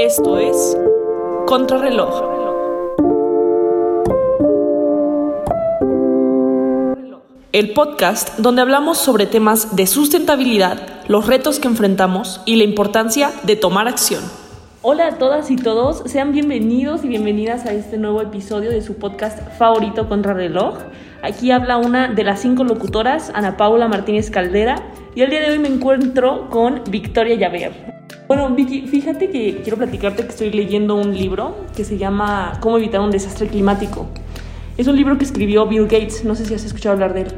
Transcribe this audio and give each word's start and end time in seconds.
Esto 0.00 0.38
es 0.38 0.76
Contrarreloj. 1.48 2.22
El 7.50 7.72
podcast 7.72 8.38
donde 8.38 8.62
hablamos 8.62 8.98
sobre 8.98 9.26
temas 9.26 9.74
de 9.74 9.88
sustentabilidad, 9.88 11.02
los 11.08 11.26
retos 11.26 11.58
que 11.58 11.66
enfrentamos 11.66 12.40
y 12.46 12.54
la 12.54 12.62
importancia 12.62 13.32
de 13.42 13.56
tomar 13.56 13.88
acción. 13.88 14.22
Hola 14.82 15.08
a 15.08 15.18
todas 15.18 15.50
y 15.50 15.56
todos, 15.56 16.04
sean 16.06 16.30
bienvenidos 16.30 17.04
y 17.04 17.08
bienvenidas 17.08 17.66
a 17.66 17.72
este 17.72 17.98
nuevo 17.98 18.22
episodio 18.22 18.70
de 18.70 18.82
su 18.82 18.98
podcast 18.98 19.40
favorito 19.58 20.08
Contrarreloj. 20.08 20.78
Aquí 21.22 21.50
habla 21.50 21.76
una 21.76 22.06
de 22.06 22.22
las 22.22 22.38
cinco 22.38 22.62
locutoras, 22.62 23.32
Ana 23.34 23.56
Paula 23.56 23.88
Martínez 23.88 24.30
Caldera, 24.30 24.76
y 25.16 25.22
el 25.22 25.30
día 25.30 25.40
de 25.40 25.50
hoy 25.50 25.58
me 25.58 25.66
encuentro 25.66 26.48
con 26.50 26.84
Victoria 26.88 27.34
Llaver. 27.34 27.97
Bueno, 28.28 28.50
Vicky, 28.50 28.82
fíjate 28.82 29.30
que 29.30 29.62
quiero 29.62 29.78
platicarte 29.78 30.22
que 30.22 30.28
estoy 30.28 30.50
leyendo 30.50 30.96
un 30.96 31.16
libro 31.16 31.56
que 31.74 31.82
se 31.82 31.96
llama 31.96 32.58
Cómo 32.60 32.76
evitar 32.76 33.00
un 33.00 33.10
desastre 33.10 33.46
climático. 33.48 34.06
Es 34.76 34.86
un 34.86 34.96
libro 34.96 35.16
que 35.16 35.24
escribió 35.24 35.66
Bill 35.66 35.84
Gates, 35.84 36.26
no 36.26 36.34
sé 36.34 36.44
si 36.44 36.52
has 36.52 36.62
escuchado 36.62 36.92
hablar 36.92 37.14
de 37.14 37.22
él. 37.22 37.28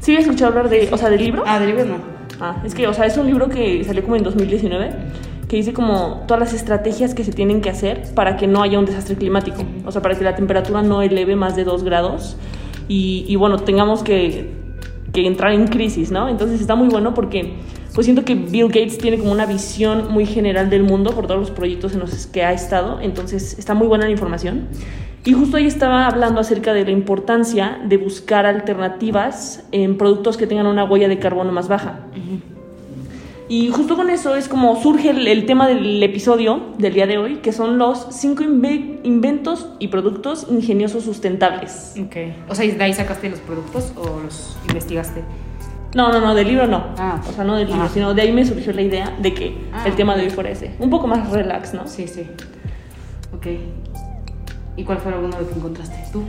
¿Sí 0.00 0.14
has 0.14 0.24
escuchado 0.24 0.50
hablar 0.50 0.68
de, 0.68 0.90
o 0.92 0.98
sea, 0.98 1.08
del 1.08 1.24
libro? 1.24 1.44
Ah, 1.46 1.58
del 1.58 1.68
libro 1.70 1.86
no. 1.86 1.96
Ah, 2.38 2.60
es 2.62 2.74
que, 2.74 2.86
o 2.86 2.92
sea, 2.92 3.06
es 3.06 3.16
un 3.16 3.26
libro 3.26 3.48
que 3.48 3.82
salió 3.84 4.02
como 4.02 4.16
en 4.16 4.22
2019, 4.22 4.90
que 5.48 5.56
dice 5.56 5.72
como 5.72 6.24
todas 6.28 6.40
las 6.40 6.52
estrategias 6.52 7.14
que 7.14 7.24
se 7.24 7.32
tienen 7.32 7.62
que 7.62 7.70
hacer 7.70 8.02
para 8.14 8.36
que 8.36 8.46
no 8.46 8.62
haya 8.62 8.78
un 8.78 8.84
desastre 8.84 9.16
climático, 9.16 9.64
o 9.86 9.92
sea, 9.92 10.02
para 10.02 10.14
que 10.14 10.24
la 10.24 10.36
temperatura 10.36 10.82
no 10.82 11.00
eleve 11.00 11.36
más 11.36 11.56
de 11.56 11.64
2 11.64 11.84
grados 11.84 12.36
y, 12.86 13.24
y 13.26 13.36
bueno, 13.36 13.60
tengamos 13.60 14.02
que, 14.02 14.50
que 15.14 15.26
entrar 15.26 15.52
en 15.52 15.68
crisis, 15.68 16.10
¿no? 16.10 16.28
Entonces 16.28 16.60
está 16.60 16.74
muy 16.74 16.88
bueno 16.88 17.14
porque 17.14 17.54
pues 17.96 18.04
siento 18.04 18.26
que 18.26 18.34
Bill 18.34 18.66
Gates 18.66 18.98
tiene 18.98 19.18
como 19.18 19.32
una 19.32 19.46
visión 19.46 20.12
muy 20.12 20.26
general 20.26 20.68
del 20.68 20.82
mundo 20.82 21.12
por 21.12 21.26
todos 21.26 21.40
los 21.40 21.50
proyectos 21.50 21.94
en 21.94 22.00
los 22.00 22.26
que 22.26 22.44
ha 22.44 22.52
estado, 22.52 23.00
entonces 23.00 23.58
está 23.58 23.72
muy 23.72 23.86
buena 23.86 24.04
la 24.04 24.10
información. 24.10 24.68
Y 25.24 25.32
justo 25.32 25.56
ahí 25.56 25.66
estaba 25.66 26.06
hablando 26.06 26.38
acerca 26.38 26.74
de 26.74 26.84
la 26.84 26.90
importancia 26.90 27.80
de 27.86 27.96
buscar 27.96 28.44
alternativas 28.44 29.64
en 29.72 29.96
productos 29.96 30.36
que 30.36 30.46
tengan 30.46 30.66
una 30.66 30.84
huella 30.84 31.08
de 31.08 31.18
carbono 31.18 31.52
más 31.52 31.68
baja. 31.68 32.00
Y 33.48 33.70
justo 33.70 33.96
con 33.96 34.10
eso 34.10 34.36
es 34.36 34.46
como 34.46 34.76
surge 34.82 35.08
el, 35.08 35.46
tema 35.46 35.66
del 35.66 36.02
episodio 36.02 36.74
del 36.76 36.92
día 36.92 37.06
de 37.06 37.16
hoy, 37.16 37.36
que 37.36 37.52
son 37.52 37.78
los 37.78 38.08
cinco 38.10 38.42
inventos 38.42 39.70
y 39.78 39.88
productos 39.88 40.46
ingeniosos 40.50 41.02
sustentables. 41.02 41.94
Ok. 41.98 42.16
O 42.50 42.54
sea, 42.54 42.70
¿de 42.70 42.84
ahí 42.84 42.92
sacaste 42.92 43.30
los 43.30 43.40
productos 43.40 43.94
o 43.96 44.20
los 44.20 44.58
investigaste? 44.68 45.22
No, 45.94 46.12
no, 46.12 46.20
no, 46.20 46.34
del 46.34 46.48
libro 46.48 46.66
no. 46.66 46.84
Ah. 46.98 47.20
O 47.26 47.32
sea, 47.32 47.44
no 47.44 47.56
del 47.56 47.68
libro, 47.68 47.88
sino 47.88 48.12
de 48.12 48.22
ahí 48.22 48.32
me 48.32 48.44
surgió 48.44 48.72
la 48.72 48.82
idea 48.82 49.16
de 49.18 49.32
que 49.32 49.56
ah, 49.72 49.84
el 49.86 49.94
tema 49.94 50.16
de 50.16 50.24
hoy 50.24 50.30
fuera 50.30 50.50
ese. 50.50 50.72
Un 50.78 50.90
poco 50.90 51.06
más 51.06 51.30
relax, 51.30 51.74
¿no? 51.74 51.86
Sí, 51.86 52.06
sí. 52.06 52.26
Ok. 53.34 53.46
¿Y 54.76 54.84
cuál 54.84 54.98
fue 54.98 55.12
alguno 55.12 55.38
de 55.38 55.46
que 55.46 55.54
encontraste 55.54 55.96
tú? 56.12 56.22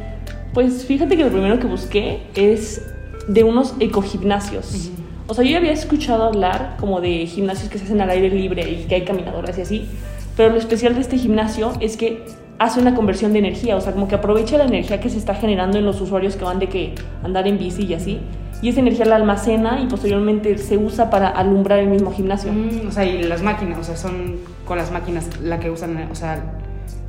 Pues 0.53 0.85
fíjate 0.85 1.17
que 1.17 1.23
lo 1.23 1.29
primero 1.29 1.59
que 1.59 1.67
busqué 1.67 2.21
es 2.33 2.81
de 3.27 3.43
unos 3.43 3.75
ecogimnasios. 3.79 4.91
O 5.27 5.33
sea, 5.33 5.43
yo 5.43 5.51
ya 5.51 5.57
había 5.57 5.73
escuchado 5.73 6.23
hablar 6.23 6.77
como 6.79 7.01
de 7.01 7.25
gimnasios 7.25 7.69
que 7.69 7.77
se 7.77 7.83
hacen 7.83 7.99
al 7.99 8.09
aire 8.09 8.29
libre 8.29 8.69
y 8.69 8.85
que 8.85 8.95
hay 8.95 9.03
caminadoras 9.03 9.57
y 9.57 9.61
así, 9.61 9.89
pero 10.37 10.49
lo 10.49 10.57
especial 10.57 10.95
de 10.95 11.01
este 11.01 11.17
gimnasio 11.17 11.73
es 11.81 11.97
que 11.97 12.23
hace 12.59 12.79
una 12.79 12.95
conversión 12.95 13.33
de 13.33 13.39
energía, 13.39 13.75
o 13.75 13.81
sea, 13.81 13.91
como 13.91 14.07
que 14.07 14.15
aprovecha 14.15 14.57
la 14.57 14.63
energía 14.65 15.01
que 15.01 15.09
se 15.09 15.17
está 15.17 15.35
generando 15.35 15.77
en 15.77 15.85
los 15.85 15.99
usuarios 15.99 16.37
que 16.37 16.45
van 16.45 16.59
de 16.59 16.69
que 16.69 16.95
andar 17.23 17.47
en 17.47 17.57
bici 17.57 17.83
y 17.83 17.93
así, 17.93 18.19
y 18.61 18.69
esa 18.69 18.79
energía 18.79 19.05
la 19.05 19.15
almacena 19.17 19.79
y 19.81 19.87
posteriormente 19.87 20.57
se 20.57 20.77
usa 20.77 21.09
para 21.09 21.29
alumbrar 21.29 21.79
el 21.79 21.89
mismo 21.89 22.11
gimnasio. 22.11 22.51
Mm, 22.51 22.87
o 22.87 22.91
sea, 22.91 23.05
y 23.05 23.23
las 23.23 23.43
máquinas, 23.43 23.77
o 23.79 23.83
sea, 23.83 23.95
son 23.95 24.37
con 24.65 24.77
las 24.77 24.91
máquinas 24.91 25.29
la 25.41 25.59
que 25.59 25.69
usan, 25.69 26.09
o 26.11 26.15
sea, 26.15 26.43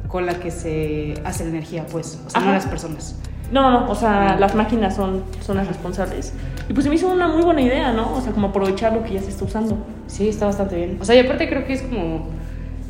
con 0.09 0.27
la 0.27 0.35
que 0.35 0.51
se 0.51 1.15
hace 1.25 1.45
la 1.45 1.51
energía, 1.51 1.87
pues, 1.87 2.21
o 2.27 2.31
sea, 2.31 2.41
no 2.41 2.53
las 2.53 2.67
personas. 2.67 3.17
No, 3.51 3.63
no, 3.63 3.81
no, 3.81 3.91
o 3.91 3.95
sea, 3.95 4.37
las 4.39 4.55
máquinas 4.55 4.95
son, 4.95 5.23
son 5.41 5.57
las 5.57 5.67
responsables. 5.67 6.35
Y 6.69 6.75
pues 6.75 6.85
se 6.85 6.91
me 6.91 6.97
hizo 6.97 7.09
una 7.09 7.29
muy 7.29 7.43
buena 7.43 7.63
idea, 7.63 7.93
¿no? 7.95 8.15
O 8.15 8.21
sea, 8.21 8.33
como 8.33 8.49
aprovechar 8.49 8.93
lo 8.93 9.03
que 9.03 9.15
ya 9.15 9.23
se 9.23 9.31
está 9.31 9.47
usando. 9.47 9.79
Sí, 10.07 10.29
está 10.29 10.45
bastante 10.47 10.77
bien. 10.77 10.99
O 11.01 11.05
sea, 11.05 11.15
y 11.15 11.21
aparte 11.21 11.49
creo 11.49 11.67
que 11.67 11.73
es 11.73 11.83
como, 11.83 12.29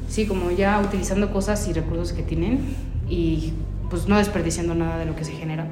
sí, 0.08 0.26
como 0.26 0.50
ya 0.50 0.80
utilizando 0.80 1.32
cosas 1.32 1.66
y 1.68 1.72
recursos 1.72 2.12
que 2.12 2.22
tienen 2.22 2.74
y 3.08 3.52
pues 3.88 4.08
no 4.08 4.18
desperdiciando 4.18 4.74
nada 4.74 4.98
de 4.98 5.06
lo 5.06 5.14
que 5.14 5.24
se 5.24 5.32
genera. 5.32 5.66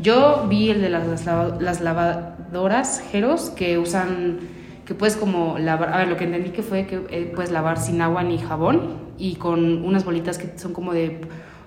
Yo 0.00 0.46
vi 0.48 0.70
el 0.70 0.80
de 0.80 0.90
las, 0.90 1.26
las 1.60 1.80
lavadoras 1.80 3.02
Jeros 3.10 3.50
que 3.50 3.78
usan, 3.78 4.38
que 4.84 4.94
puedes 4.94 5.16
como 5.16 5.58
lavar, 5.58 5.92
a 5.92 5.98
ver, 5.98 6.08
lo 6.08 6.16
que 6.16 6.24
entendí 6.24 6.50
que 6.50 6.62
fue 6.62 6.86
que 6.86 7.04
eh, 7.10 7.32
puedes 7.34 7.50
lavar 7.50 7.78
sin 7.78 8.00
agua 8.00 8.22
ni 8.22 8.38
jabón 8.38 9.08
y 9.18 9.34
con 9.34 9.84
unas 9.84 10.04
bolitas 10.04 10.38
que 10.38 10.56
son 10.56 10.72
como 10.72 10.92
de 10.92 11.20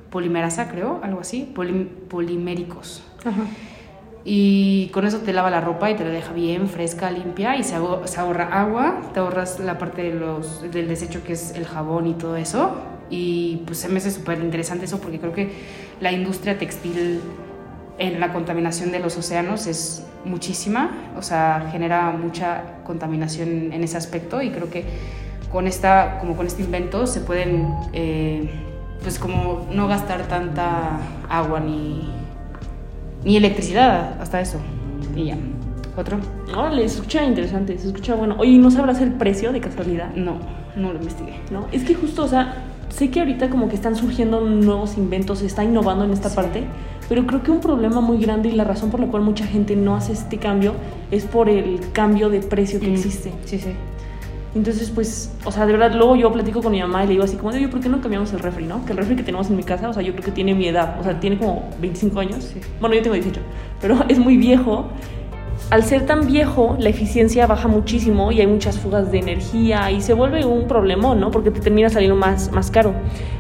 polimerasa, 0.09 0.69
creo, 0.69 0.99
algo 1.03 1.21
así, 1.21 1.53
poliméricos. 2.09 3.03
Y 4.23 4.89
con 4.93 5.05
eso 5.05 5.19
te 5.19 5.33
lava 5.33 5.49
la 5.49 5.61
ropa 5.61 5.89
y 5.89 5.95
te 5.95 6.03
la 6.03 6.11
deja 6.11 6.31
bien 6.31 6.67
fresca, 6.67 7.09
limpia 7.09 7.57
y 7.57 7.63
se, 7.63 7.75
se 8.05 8.19
ahorra 8.19 8.61
agua, 8.61 9.01
te 9.13 9.19
ahorras 9.19 9.59
la 9.59 9.77
parte 9.77 10.03
de 10.03 10.13
los, 10.13 10.71
del 10.71 10.87
desecho 10.87 11.23
que 11.23 11.33
es 11.33 11.55
el 11.55 11.65
jabón 11.65 12.07
y 12.07 12.13
todo 12.13 12.37
eso. 12.37 12.75
Y 13.09 13.63
pues 13.65 13.79
se 13.79 13.89
me 13.89 13.97
hace 13.97 14.11
súper 14.11 14.39
interesante 14.39 14.85
eso 14.85 14.99
porque 15.01 15.19
creo 15.19 15.33
que 15.33 15.51
la 15.99 16.11
industria 16.11 16.57
textil 16.57 17.19
en 17.97 18.19
la 18.19 18.34
contaminación 18.34 18.91
de 18.91 19.00
los 19.00 19.18
océanos 19.18 19.68
es 19.68 20.03
muchísima, 20.25 20.91
o 21.18 21.22
sea, 21.22 21.69
genera 21.72 22.12
mucha 22.12 22.84
contaminación 22.84 23.74
en 23.74 23.84
ese 23.84 23.97
aspecto 23.97 24.41
y 24.41 24.50
creo 24.50 24.69
que 24.69 24.85
con 25.52 25.68
esta, 25.68 26.18
como 26.19 26.35
con 26.35 26.47
este 26.47 26.63
invento 26.63 27.06
se 27.07 27.19
pueden, 27.22 27.68
eh, 27.94 28.50
pues 29.03 29.19
como 29.19 29.68
no 29.72 29.88
gastar 29.88 30.28
tanta 30.28 31.00
agua 31.29 31.59
ni, 31.59 32.09
ni 33.24 33.38
electricidad, 33.38 34.19
hasta 34.22 34.40
eso. 34.41 34.59
Y 35.16 35.25
ya. 35.25 35.38
¿Otro? 35.97 36.19
Órale, 36.56 36.88
se 36.88 36.96
escucha 36.96 37.23
interesante, 37.23 37.78
se 37.78 37.88
escucha 37.88 38.16
bueno. 38.16 38.35
Oye, 38.40 38.58
¿no 38.58 38.72
sabrás 38.72 39.02
el 39.02 39.12
precio 39.13 39.52
de 39.52 39.59
casualidad? 39.59 40.13
No, 40.16 40.38
no 40.75 40.94
lo 40.94 41.00
investigué. 41.00 41.34
No, 41.52 41.68
es 41.72 41.84
que 41.84 41.96
justo, 41.96 42.23
o 42.23 42.28
sea, 42.29 42.63
sé 42.90 43.09
que 43.09 43.19
ahorita 43.19 43.50
como 43.50 43.68
que 43.68 43.75
están 43.75 43.96
surgiendo 43.97 44.40
nuevos 44.41 44.97
inventos, 44.97 45.40
se 45.40 45.47
está 45.47 45.63
innovando 45.66 46.06
en 46.06 46.12
esta 46.12 46.29
parte, 46.29 46.63
pero 47.11 47.27
creo 47.27 47.44
que 47.44 47.51
un 47.51 47.59
problema 47.59 47.99
muy 47.99 48.19
grande 48.19 48.47
y 48.47 48.53
la 48.53 48.63
razón 48.63 48.89
por 48.89 49.01
la 49.01 49.07
cual 49.07 49.22
mucha 49.22 49.45
gente 49.45 49.75
no 49.75 49.97
hace 49.97 50.13
este 50.13 50.38
cambio 50.38 50.75
es 51.11 51.25
por 51.25 51.49
el 51.49 51.81
cambio 51.91 52.29
de 52.29 52.39
precio 52.39 52.79
que 52.79 52.88
mm, 52.88 52.94
existe. 52.94 53.33
Sí, 53.44 53.59
sí. 53.59 53.72
Entonces, 54.55 54.89
pues, 54.89 55.29
o 55.44 55.51
sea, 55.51 55.66
de 55.66 55.73
verdad, 55.73 55.94
luego 55.94 56.16
yo 56.16 56.31
platico 56.31 56.61
con 56.61 56.72
mi 56.72 56.79
mamá 56.79 57.03
y 57.03 57.07
le 57.07 57.11
digo 57.11 57.25
así 57.25 57.35
como, 57.35 57.49
oye, 57.49 57.67
¿por 57.67 57.81
qué 57.81 57.89
no 57.89 57.99
cambiamos 57.99 58.31
el 58.31 58.39
refri, 58.39 58.63
no? 58.63 58.85
Que 58.85 58.94
el 58.94 58.97
refri 58.97 59.17
que 59.17 59.23
tenemos 59.23 59.49
en 59.49 59.57
mi 59.57 59.63
casa, 59.63 59.89
o 59.89 59.94
sea, 59.94 60.01
yo 60.01 60.13
creo 60.13 60.23
que 60.23 60.31
tiene 60.31 60.53
mi 60.53 60.69
edad, 60.69 61.01
o 61.01 61.03
sea, 61.03 61.19
tiene 61.19 61.38
como 61.38 61.69
25 61.81 62.17
años. 62.17 62.45
Sí. 62.45 62.61
Bueno, 62.79 62.95
yo 62.95 63.01
tengo 63.01 63.16
18, 63.16 63.41
pero 63.81 63.99
es 64.07 64.17
muy 64.17 64.38
viejo 64.38 64.85
al 65.71 65.85
ser 65.85 66.05
tan 66.05 66.27
viejo, 66.27 66.75
la 66.79 66.89
eficiencia 66.89 67.47
baja 67.47 67.69
muchísimo 67.69 68.33
y 68.33 68.41
hay 68.41 68.47
muchas 68.47 68.77
fugas 68.77 69.09
de 69.09 69.19
energía 69.19 69.89
y 69.89 70.01
se 70.01 70.13
vuelve 70.13 70.45
un 70.45 70.67
problemón, 70.67 71.21
¿no? 71.21 71.31
Porque 71.31 71.49
te 71.49 71.61
termina 71.61 71.89
saliendo 71.89 72.17
más, 72.17 72.51
más 72.51 72.69
caro. 72.69 72.93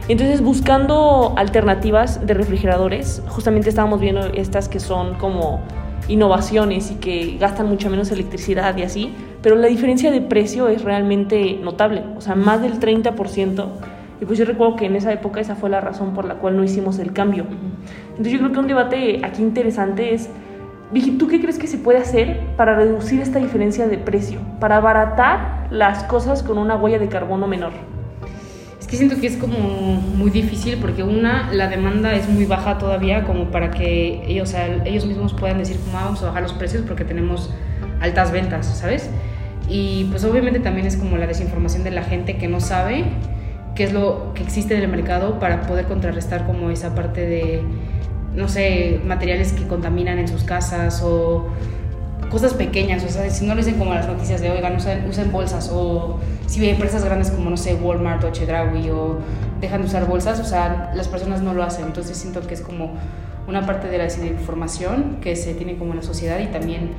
Entonces, 0.07 0.41
buscando 0.41 1.33
alternativas 1.35 2.25
de 2.25 2.33
refrigeradores, 2.33 3.21
justamente 3.27 3.67
estábamos 3.67 3.99
viendo 3.99 4.27
estas 4.27 4.69
que 4.69 4.79
son 4.79 5.15
como 5.15 5.59
innovaciones 6.07 6.91
y 6.91 6.95
que 6.95 7.35
gastan 7.37 7.67
mucha 7.67 7.89
menos 7.89 8.11
electricidad 8.11 8.77
y 8.77 8.83
así, 8.83 9.13
pero 9.41 9.57
la 9.57 9.67
diferencia 9.67 10.09
de 10.09 10.21
precio 10.21 10.69
es 10.69 10.83
realmente 10.83 11.59
notable, 11.61 12.01
o 12.15 12.21
sea, 12.21 12.35
más 12.35 12.61
del 12.61 12.79
30%. 12.79 13.65
Y 14.21 14.25
pues 14.25 14.39
yo 14.39 14.45
recuerdo 14.45 14.77
que 14.77 14.85
en 14.85 14.95
esa 14.95 15.11
época 15.11 15.41
esa 15.41 15.55
fue 15.55 15.69
la 15.69 15.81
razón 15.81 16.13
por 16.13 16.23
la 16.23 16.35
cual 16.35 16.55
no 16.55 16.63
hicimos 16.63 16.97
el 16.97 17.11
cambio. 17.11 17.45
Entonces 18.11 18.31
yo 18.31 18.39
creo 18.39 18.51
que 18.53 18.59
un 18.59 18.67
debate 18.67 19.21
aquí 19.25 19.41
interesante 19.41 20.13
es 20.13 20.29
Vicky, 20.91 21.11
¿tú 21.11 21.29
qué 21.29 21.39
crees 21.39 21.57
que 21.57 21.67
se 21.67 21.77
puede 21.77 21.99
hacer 21.99 22.41
para 22.57 22.75
reducir 22.75 23.21
esta 23.21 23.39
diferencia 23.39 23.87
de 23.87 23.97
precio? 23.97 24.41
Para 24.59 24.75
abaratar 24.77 25.67
las 25.71 26.03
cosas 26.03 26.43
con 26.43 26.57
una 26.57 26.75
huella 26.75 26.99
de 26.99 27.07
carbono 27.07 27.47
menor. 27.47 27.71
Es 28.77 28.87
que 28.87 28.97
siento 28.97 29.17
que 29.17 29.27
es 29.27 29.37
como 29.37 29.57
muy 29.57 30.31
difícil 30.31 30.77
porque 30.81 31.03
una, 31.03 31.49
la 31.53 31.69
demanda 31.69 32.13
es 32.13 32.27
muy 32.27 32.43
baja 32.45 32.77
todavía 32.77 33.23
como 33.23 33.51
para 33.51 33.71
que 33.71 34.21
ellos, 34.27 34.49
o 34.49 34.51
sea, 34.51 34.83
ellos 34.83 35.05
mismos 35.05 35.33
puedan 35.33 35.59
decir 35.59 35.79
cómo 35.85 35.97
ah, 35.97 36.05
vamos 36.05 36.23
a 36.23 36.27
bajar 36.27 36.41
los 36.43 36.53
precios 36.53 36.83
porque 36.85 37.05
tenemos 37.05 37.49
altas 38.01 38.33
ventas, 38.33 38.65
¿sabes? 38.65 39.09
Y 39.69 40.05
pues 40.11 40.25
obviamente 40.25 40.59
también 40.59 40.87
es 40.87 40.97
como 40.97 41.15
la 41.15 41.25
desinformación 41.25 41.85
de 41.85 41.91
la 41.91 42.03
gente 42.03 42.35
que 42.35 42.49
no 42.49 42.59
sabe 42.59 43.05
qué 43.75 43.85
es 43.85 43.93
lo 43.93 44.33
que 44.33 44.43
existe 44.43 44.75
en 44.75 44.81
el 44.81 44.89
mercado 44.89 45.39
para 45.39 45.61
poder 45.61 45.85
contrarrestar 45.85 46.45
como 46.45 46.69
esa 46.69 46.93
parte 46.93 47.25
de 47.25 47.63
no 48.35 48.47
sé, 48.47 49.01
materiales 49.05 49.53
que 49.53 49.67
contaminan 49.67 50.19
en 50.19 50.27
sus 50.27 50.43
casas 50.43 51.01
o 51.03 51.47
cosas 52.29 52.53
pequeñas, 52.53 53.03
o 53.03 53.09
sea, 53.09 53.29
si 53.29 53.45
no 53.45 53.53
lo 53.55 53.57
dicen 53.57 53.77
como 53.77 53.93
las 53.93 54.07
noticias 54.07 54.39
de, 54.39 54.49
oigan, 54.49 54.77
usen, 54.77 55.05
usen 55.07 55.31
bolsas, 55.31 55.69
o 55.71 56.17
si 56.47 56.61
hay 56.61 56.69
empresas 56.69 57.03
grandes 57.03 57.29
como, 57.29 57.49
no 57.49 57.57
sé, 57.57 57.75
Walmart 57.75 58.23
o 58.23 58.31
Chedraui, 58.31 58.89
o 58.89 59.17
dejan 59.59 59.81
de 59.81 59.87
usar 59.87 60.07
bolsas, 60.07 60.39
o 60.39 60.45
sea, 60.45 60.93
las 60.95 61.09
personas 61.09 61.41
no 61.41 61.53
lo 61.53 61.61
hacen, 61.61 61.85
entonces 61.85 62.17
siento 62.17 62.41
que 62.47 62.53
es 62.53 62.61
como 62.61 62.93
una 63.47 63.65
parte 63.65 63.89
de 63.89 63.97
la 63.97 64.05
desinformación 64.05 65.17
que 65.21 65.35
se 65.35 65.53
tiene 65.55 65.77
como 65.77 65.91
en 65.91 65.97
la 65.97 66.03
sociedad 66.03 66.39
y 66.39 66.47
también, 66.47 66.91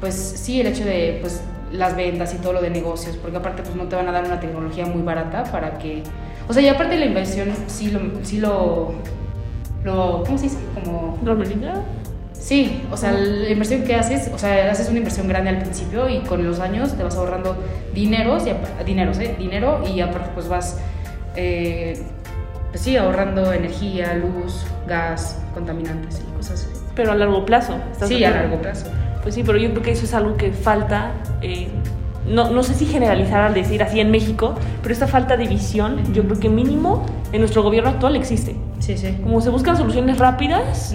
pues 0.00 0.14
sí, 0.14 0.60
el 0.60 0.68
hecho 0.68 0.84
de, 0.84 1.18
pues, 1.20 1.42
las 1.72 1.96
ventas 1.96 2.32
y 2.34 2.36
todo 2.38 2.52
lo 2.52 2.62
de 2.62 2.70
negocios, 2.70 3.16
porque 3.16 3.36
aparte 3.36 3.62
pues 3.62 3.74
no 3.74 3.84
te 3.84 3.96
van 3.96 4.06
a 4.06 4.12
dar 4.12 4.24
una 4.24 4.38
tecnología 4.38 4.86
muy 4.86 5.02
barata 5.02 5.42
para 5.44 5.78
que, 5.78 6.04
o 6.46 6.52
sea, 6.52 6.62
y 6.62 6.68
aparte 6.68 6.96
la 6.96 7.06
inversión 7.06 7.48
sí 7.66 7.90
lo, 7.90 8.00
sí 8.22 8.38
lo, 8.38 8.94
lo 9.84 10.22
¿cómo 10.24 10.38
se 10.38 10.44
dice? 10.44 10.58
Como... 10.74 11.18
Sí, 12.32 12.82
o 12.90 12.96
sea, 12.96 13.12
la 13.12 13.48
inversión 13.48 13.84
que 13.84 13.94
haces, 13.94 14.30
o 14.34 14.38
sea, 14.38 14.70
haces 14.70 14.88
una 14.90 14.98
inversión 14.98 15.28
grande 15.28 15.48
al 15.48 15.60
principio 15.60 16.10
y 16.10 16.20
con 16.20 16.44
los 16.44 16.60
años 16.60 16.94
te 16.94 17.02
vas 17.02 17.16
ahorrando 17.16 17.56
dineros, 17.94 18.44
y, 18.46 18.84
dineros, 18.84 19.18
¿eh? 19.18 19.34
Dinero 19.38 19.82
y 19.86 20.00
aparte 20.00 20.30
pues 20.34 20.48
vas, 20.48 20.78
eh, 21.36 22.02
pues 22.70 22.82
sí, 22.82 22.98
ahorrando 22.98 23.50
energía, 23.52 24.14
luz, 24.14 24.66
gas, 24.86 25.40
contaminantes 25.54 26.20
y 26.20 26.36
cosas 26.36 26.68
así. 26.70 26.84
Pero 26.94 27.12
a 27.12 27.14
largo 27.14 27.46
plazo. 27.46 27.78
Sí, 28.06 28.22
a 28.24 28.30
largo 28.30 28.60
plazo. 28.60 28.86
Pues 29.22 29.34
sí, 29.34 29.42
pero 29.42 29.56
yo 29.56 29.70
creo 29.70 29.82
que 29.82 29.92
eso 29.92 30.04
es 30.04 30.12
algo 30.12 30.36
que 30.36 30.52
falta, 30.52 31.12
eh, 31.40 31.68
no, 32.26 32.50
no, 32.50 32.62
sé 32.62 32.74
si 32.74 32.84
generalizar 32.84 33.40
al 33.40 33.54
decir 33.54 33.82
así 33.82 34.00
en 34.00 34.10
México, 34.10 34.54
pero 34.82 34.92
esta 34.92 35.06
falta 35.06 35.38
de 35.38 35.46
visión, 35.46 36.12
yo 36.12 36.24
creo 36.24 36.38
que 36.38 36.50
mínimo 36.50 37.06
en 37.32 37.40
nuestro 37.40 37.62
gobierno 37.62 37.88
actual 37.88 38.16
existe. 38.16 38.54
Sí, 38.84 38.98
sí. 38.98 39.16
Como 39.22 39.40
se 39.40 39.48
buscan 39.48 39.78
soluciones 39.78 40.18
rápidas. 40.18 40.94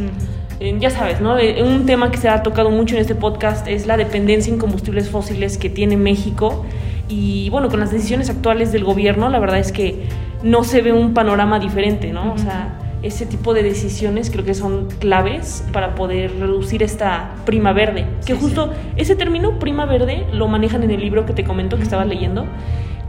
Eh, 0.60 0.78
ya 0.80 0.92
sabes, 0.92 1.22
¿no? 1.22 1.40
Eh, 1.40 1.64
un 1.64 1.88
tema 1.88 2.12
que 2.12 2.18
se 2.20 2.30
ha 2.30 2.44
tocado 2.44 2.70
mucho 2.70 2.94
en 2.94 3.02
este 3.02 3.16
podcast 3.16 3.68
es 3.68 3.88
la 3.88 3.98
dependencia 3.98 4.54
en 4.54 4.60
combustibles 4.60 5.10
fósiles 5.10 5.58
que 5.58 5.72
tiene 5.72 5.98
México. 5.98 6.66
Y 7.08 7.50
bueno, 7.50 7.68
con 7.68 7.80
las 7.80 7.92
decisiones 7.92 8.30
actuales 8.30 8.72
del 8.72 8.84
gobierno, 8.84 9.30
la 9.30 9.40
verdad 9.40 9.58
es 9.58 9.72
que 9.72 10.04
no 10.44 10.64
se 10.64 10.84
ve 10.84 10.94
un 10.94 11.16
panorama 11.16 11.60
diferente, 11.60 12.14
¿no? 12.14 12.32
O 12.32 12.38
sea, 12.38 12.78
ese 13.02 13.26
tipo 13.26 13.56
de 13.56 13.64
decisiones 13.64 14.30
creo 14.30 14.46
que 14.46 14.54
son 14.54 14.88
claves 15.00 15.64
para 15.74 15.96
poder 15.96 16.32
reducir 16.40 16.84
esta 16.84 17.32
prima 17.48 17.74
verde. 17.74 18.06
Que 18.24 18.36
justo 18.36 18.72
ese 18.98 19.16
término, 19.16 19.58
prima 19.58 19.86
verde, 19.86 20.28
lo 20.32 20.48
manejan 20.48 20.84
en 20.84 20.92
el 20.92 21.00
libro 21.00 21.26
que 21.26 21.34
te 21.34 21.44
comento 21.44 21.78
que 21.78 21.84
estaba 21.84 22.06
leyendo 22.06 22.46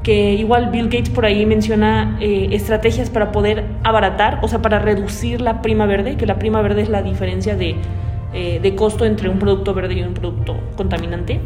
que 0.02 0.34
igual 0.34 0.70
Bill 0.70 0.86
Gates 0.86 1.10
por 1.10 1.24
ahí 1.24 1.44
menciona 1.44 2.16
eh, 2.20 2.48
estrategias 2.52 3.10
para 3.10 3.32
poder 3.32 3.64
abaratar, 3.82 4.38
o 4.42 4.48
sea, 4.48 4.62
para 4.62 4.78
reducir 4.78 5.40
la 5.40 5.60
prima 5.62 5.86
verde, 5.86 6.16
que 6.16 6.26
la 6.26 6.38
prima 6.38 6.62
verde 6.62 6.82
es 6.82 6.88
la 6.88 7.02
diferencia 7.02 7.54
de, 7.56 7.76
eh, 8.32 8.60
de 8.62 8.74
costo 8.74 9.04
entre 9.04 9.28
un 9.28 9.38
producto 9.38 9.74
verde 9.74 9.94
y 9.94 10.02
un 10.02 10.14
producto 10.14 10.56
contaminante. 10.76 11.40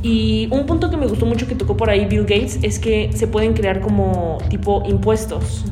Y 0.00 0.48
un 0.52 0.64
punto 0.66 0.90
que 0.90 0.96
me 0.96 1.06
gustó 1.06 1.26
mucho 1.26 1.48
que 1.48 1.56
tocó 1.56 1.76
por 1.76 1.90
ahí 1.90 2.06
Bill 2.06 2.22
Gates 2.22 2.60
es 2.62 2.78
que 2.78 3.10
se 3.14 3.26
pueden 3.26 3.54
crear 3.54 3.80
como 3.80 4.38
tipo 4.48 4.84
impuestos. 4.86 5.64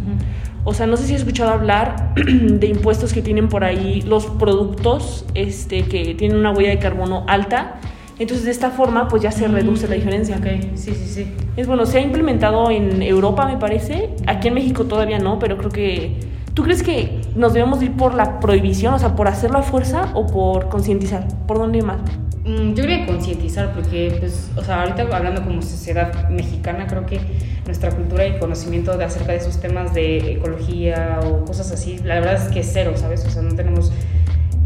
O 0.65 0.75
sea, 0.75 0.89
no 0.89 0.97
sé 0.97 1.07
si 1.07 1.15
has 1.15 1.21
escuchado 1.21 1.51
hablar 1.51 2.13
de 2.17 2.67
impuestos 2.67 3.13
que 3.13 3.23
tienen 3.23 3.49
por 3.49 3.63
ahí 3.63 4.03
los 4.03 4.27
productos 4.27 5.25
este, 5.35 5.85
que 5.85 6.17
tienen 6.17 6.39
una 6.39 6.51
huella 6.51 6.71
de 6.71 6.81
carbono 6.81 7.25
alta 7.29 7.79
entonces, 8.19 8.47
de 8.47 8.51
esta 8.51 8.71
forma, 8.71 9.09
pues 9.09 9.23
ya 9.23 9.31
se 9.31 9.47
reduce 9.47 9.89
la 9.89 9.95
diferencia. 9.95 10.37
Ok, 10.37 10.47
sí, 10.75 10.93
sí, 10.95 11.07
sí. 11.07 11.27
Es 11.57 11.67
bueno, 11.67 11.85
se 11.85 11.99
ha 11.99 12.01
implementado 12.01 12.71
en 12.71 13.03
Europa, 13.03 13.47
me 13.47 13.59
parece. 13.59 14.11
Aquí 14.27 14.49
en 14.49 14.55
México 14.55 14.85
todavía 14.85 15.19
no, 15.19 15.39
pero 15.39 15.59
creo 15.59 15.71
que. 15.71 16.21
¿Tú 16.55 16.63
crees 16.63 16.83
que 16.83 17.21
nos 17.35 17.53
debemos 17.53 17.83
ir 17.83 17.93
por 17.93 18.15
la 18.15 18.41
prohibición, 18.41 18.95
o 18.95 18.99
sea, 18.99 19.15
por 19.15 19.29
hacerlo 19.29 19.59
a 19.59 19.63
fuerza 19.63 20.11
o 20.15 20.27
por 20.27 20.71
concientizar? 20.71 21.29
¿Por 21.47 21.59
dónde 21.59 21.83
más? 21.83 22.01
Mm, 22.47 22.73
yo 22.73 22.85
creo 22.85 23.01
que 23.01 23.07
concientizar, 23.13 23.75
porque, 23.75 24.17
pues, 24.19 24.51
o 24.57 24.65
sea, 24.65 24.81
ahorita 24.81 25.03
hablando 25.15 25.43
como 25.45 25.61
sociedad 25.61 26.31
mexicana, 26.31 26.87
creo 26.87 27.05
que 27.05 27.21
nuestra 27.67 27.91
cultura 27.91 28.27
y 28.27 28.39
conocimiento 28.39 28.97
de 28.97 29.05
acerca 29.05 29.33
de 29.33 29.39
esos 29.39 29.61
temas 29.61 29.93
de 29.93 30.33
ecología 30.33 31.21
o 31.25 31.45
cosas 31.45 31.71
así, 31.73 31.99
la 31.99 32.15
verdad 32.21 32.35
es 32.35 32.53
que 32.53 32.61
es 32.61 32.71
cero, 32.73 32.93
¿sabes? 32.95 33.27
O 33.27 33.31
sea, 33.31 33.43
no 33.43 33.55
tenemos 33.55 33.93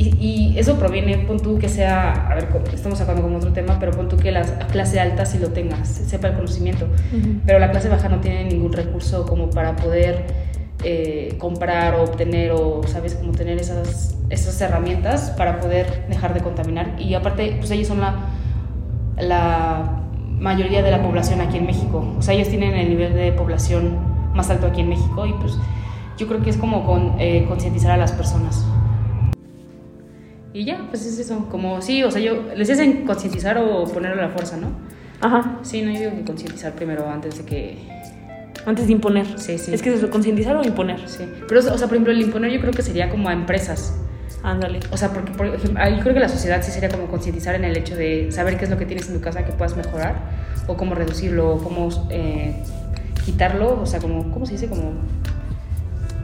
y, 0.02 0.58
eso 0.58 0.76
proviene, 0.78 1.18
pon 1.18 1.38
tú 1.38 1.58
que 1.58 1.68
sea, 1.68 2.28
a 2.28 2.34
ver, 2.34 2.48
estamos 2.72 2.98
sacando 2.98 3.22
como 3.22 3.36
otro 3.36 3.52
tema, 3.52 3.78
pero 3.78 3.92
pon 3.92 4.08
tú 4.08 4.16
que 4.16 4.32
la 4.32 4.42
clase 4.68 4.98
alta 4.98 5.26
sí 5.26 5.38
lo 5.38 5.48
tengas, 5.50 5.88
sepa 5.88 6.28
el 6.28 6.34
conocimiento, 6.34 6.86
pero 7.46 7.58
la 7.58 7.70
clase 7.70 7.88
baja 7.88 8.08
no 8.08 8.20
tiene 8.20 8.44
ningún 8.44 8.72
recurso 8.72 9.26
como 9.26 9.50
para 9.50 9.76
poder 9.76 10.26
eh, 10.84 11.34
comprar 11.38 11.94
o 11.94 12.04
obtener 12.04 12.52
o, 12.52 12.82
¿sabes?, 12.86 13.14
como 13.14 13.32
tener 13.32 13.58
esas, 13.58 14.16
esas 14.30 14.60
herramientas 14.60 15.34
para 15.36 15.60
poder 15.60 16.06
dejar 16.08 16.32
de 16.32 16.40
contaminar. 16.40 16.96
Y 16.98 17.14
aparte, 17.14 17.56
pues 17.58 17.70
ellos 17.70 17.88
son 17.88 18.00
la, 18.00 18.30
la 19.18 20.02
mayoría 20.38 20.82
de 20.82 20.90
la 20.90 21.02
población 21.02 21.40
aquí 21.42 21.58
en 21.58 21.66
México, 21.66 22.14
o 22.18 22.22
sea, 22.22 22.34
ellos 22.34 22.48
tienen 22.48 22.74
el 22.74 22.88
nivel 22.88 23.14
de 23.14 23.32
población 23.32 23.98
más 24.34 24.48
alto 24.48 24.66
aquí 24.66 24.80
en 24.80 24.88
México 24.88 25.26
y 25.26 25.32
pues 25.34 25.58
yo 26.16 26.26
creo 26.26 26.42
que 26.42 26.50
es 26.50 26.56
como 26.56 26.86
con, 26.86 27.14
eh, 27.18 27.44
concientizar 27.48 27.90
a 27.90 27.96
las 27.96 28.12
personas. 28.12 28.64
Y 30.52 30.64
ya, 30.64 30.86
pues 30.88 31.06
es 31.06 31.18
eso, 31.18 31.46
como 31.48 31.80
sí, 31.80 32.02
o 32.02 32.10
sea, 32.10 32.20
yo 32.20 32.42
les 32.56 32.68
hacen 32.70 33.04
concientizar 33.06 33.58
o 33.58 33.84
ponerlo 33.84 34.20
a 34.20 34.26
la 34.26 34.32
fuerza, 34.32 34.56
¿no? 34.56 34.68
Ajá. 35.20 35.58
Sí, 35.62 35.82
no, 35.82 35.92
yo 35.92 36.00
digo 36.00 36.12
que 36.12 36.24
concientizar 36.24 36.72
primero 36.72 37.08
antes 37.08 37.38
de 37.38 37.44
que... 37.44 37.78
Antes 38.66 38.86
de 38.86 38.92
imponer. 38.92 39.26
Sí, 39.38 39.58
sí. 39.58 39.72
Es 39.72 39.80
que 39.80 39.90
es 39.90 39.96
eso, 39.96 40.10
concientizar 40.10 40.56
o 40.56 40.62
imponer. 40.62 41.08
Sí. 41.08 41.24
Pero, 41.48 41.60
o 41.60 41.62
sea, 41.62 41.86
por 41.86 41.94
ejemplo, 41.94 42.12
el 42.12 42.20
imponer 42.20 42.50
yo 42.50 42.60
creo 42.60 42.72
que 42.72 42.82
sería 42.82 43.08
como 43.08 43.28
a 43.28 43.32
empresas. 43.32 43.94
Ándale. 44.42 44.80
O 44.90 44.96
sea, 44.96 45.12
porque 45.12 45.32
por 45.32 45.46
ejemplo, 45.46 45.82
yo 45.88 46.00
creo 46.00 46.14
que 46.14 46.20
la 46.20 46.28
sociedad 46.28 46.62
sí 46.62 46.70
sería 46.70 46.88
como 46.88 47.06
concientizar 47.06 47.54
en 47.54 47.64
el 47.64 47.76
hecho 47.76 47.94
de 47.94 48.32
saber 48.32 48.56
qué 48.56 48.64
es 48.64 48.70
lo 48.70 48.78
que 48.78 48.86
tienes 48.86 49.08
en 49.08 49.14
tu 49.14 49.20
casa 49.20 49.44
que 49.44 49.52
puedas 49.52 49.76
mejorar, 49.76 50.16
o 50.66 50.76
cómo 50.76 50.94
reducirlo, 50.94 51.54
o 51.54 51.58
cómo 51.62 51.88
eh, 52.10 52.62
quitarlo, 53.24 53.80
o 53.80 53.86
sea, 53.86 54.00
como, 54.00 54.30
¿cómo 54.30 54.46
se 54.46 54.52
dice? 54.52 54.68
Como 54.68 54.92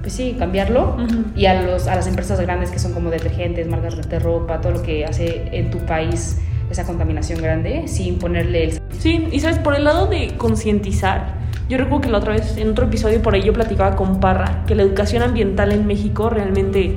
pues 0.07 0.15
sí, 0.15 0.37
cambiarlo. 0.39 0.97
Y 1.35 1.47
a, 1.47 1.63
los, 1.63 1.89
a 1.89 1.97
las 1.97 2.07
empresas 2.07 2.41
grandes 2.41 2.71
que 2.71 2.79
son 2.79 2.93
como 2.93 3.11
detergentes, 3.11 3.67
marcas 3.67 4.09
de 4.09 4.21
ropa, 4.21 4.61
todo 4.61 4.71
lo 4.71 4.83
que 4.85 5.05
hace 5.05 5.49
en 5.51 5.73
tu 5.73 5.79
país 5.79 6.39
esa 6.71 6.85
contaminación 6.85 7.43
grande, 7.43 7.89
sin 7.89 8.21
ponerle 8.21 8.63
el... 8.63 8.81
Sí, 9.01 9.27
y 9.33 9.41
sabes, 9.41 9.59
por 9.59 9.75
el 9.75 9.83
lado 9.83 10.07
de 10.07 10.37
concientizar, 10.37 11.35
yo 11.69 11.77
recuerdo 11.77 12.03
que 12.03 12.11
la 12.11 12.19
otra 12.19 12.35
vez, 12.35 12.57
en 12.57 12.71
otro 12.71 12.87
episodio 12.87 13.21
por 13.21 13.35
ahí 13.35 13.43
yo 13.43 13.53
platicaba 13.53 13.97
con 13.97 14.21
Parra, 14.21 14.63
que 14.65 14.77
la 14.77 14.85
educación 14.85 15.25
ambiental 15.25 15.73
en 15.73 15.89
México 15.89 16.31
realmente 16.31 16.97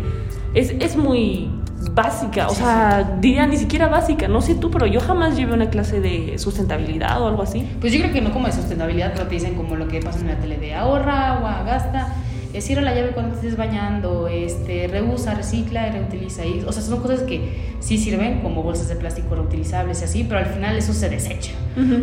es, 0.53 0.75
es 0.79 0.95
muy 0.95 1.49
básica, 1.91 2.47
o 2.47 2.53
sea, 2.53 3.17
diría 3.19 3.47
ni 3.47 3.57
siquiera 3.57 3.87
básica, 3.87 4.27
no 4.27 4.41
sé 4.41 4.53
tú, 4.53 4.69
pero 4.69 4.85
yo 4.85 4.99
jamás 4.99 5.35
llevé 5.35 5.53
una 5.53 5.71
clase 5.71 5.99
de 5.99 6.37
sustentabilidad 6.37 7.19
o 7.23 7.27
algo 7.27 7.41
así. 7.41 7.67
Pues 7.81 7.91
yo 7.91 8.01
creo 8.01 8.13
que 8.13 8.21
no 8.21 8.31
como 8.31 8.45
de 8.45 8.51
sustentabilidad, 8.51 9.13
pero 9.15 9.25
te 9.25 9.33
dicen 9.33 9.55
como 9.55 9.75
lo 9.75 9.87
que 9.87 9.99
pasa 9.99 10.19
en 10.19 10.27
la 10.27 10.35
tele 10.35 10.57
de 10.57 10.75
ahorra 10.75 11.37
agua, 11.37 11.63
gasta 11.65 12.13
cierra 12.57 12.81
la 12.81 12.95
llave 12.95 13.11
cuando 13.11 13.31
te 13.31 13.37
estés 13.37 13.57
bañando, 13.57 14.27
este, 14.27 14.87
reusa, 14.87 15.35
recicla 15.35 15.87
y 15.87 15.91
reutiliza. 15.91 16.45
Y, 16.45 16.63
o 16.65 16.71
sea, 16.71 16.81
son 16.81 17.01
cosas 17.01 17.21
que 17.21 17.75
sí 17.79 17.97
sirven 17.97 18.41
como 18.41 18.63
bolsas 18.63 18.89
de 18.89 18.95
plástico 18.95 19.35
reutilizables 19.35 20.01
y 20.01 20.03
así, 20.05 20.23
pero 20.23 20.39
al 20.39 20.47
final 20.47 20.77
eso 20.77 20.93
se 20.93 21.09
desecha. 21.09 21.51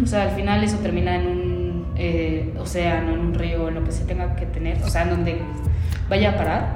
O 0.03 0.07
sea, 0.07 0.23
al 0.23 0.31
final 0.31 0.65
eso 0.65 0.79
termina 0.79 1.17
en 1.17 1.27
un 1.27 1.87
eh, 1.97 2.55
océano, 2.59 3.15
en 3.15 3.21
un 3.21 3.35
río, 3.35 3.69
en 3.69 3.75
lo 3.75 3.85
que 3.85 3.93
se 3.93 4.05
tenga 4.05 4.37
que 4.37 4.47
tener, 4.47 4.83
o 4.83 4.89
sea, 4.89 5.03
en 5.03 5.11
donde 5.11 5.39
vaya 6.09 6.31
a 6.31 6.37
parar, 6.37 6.75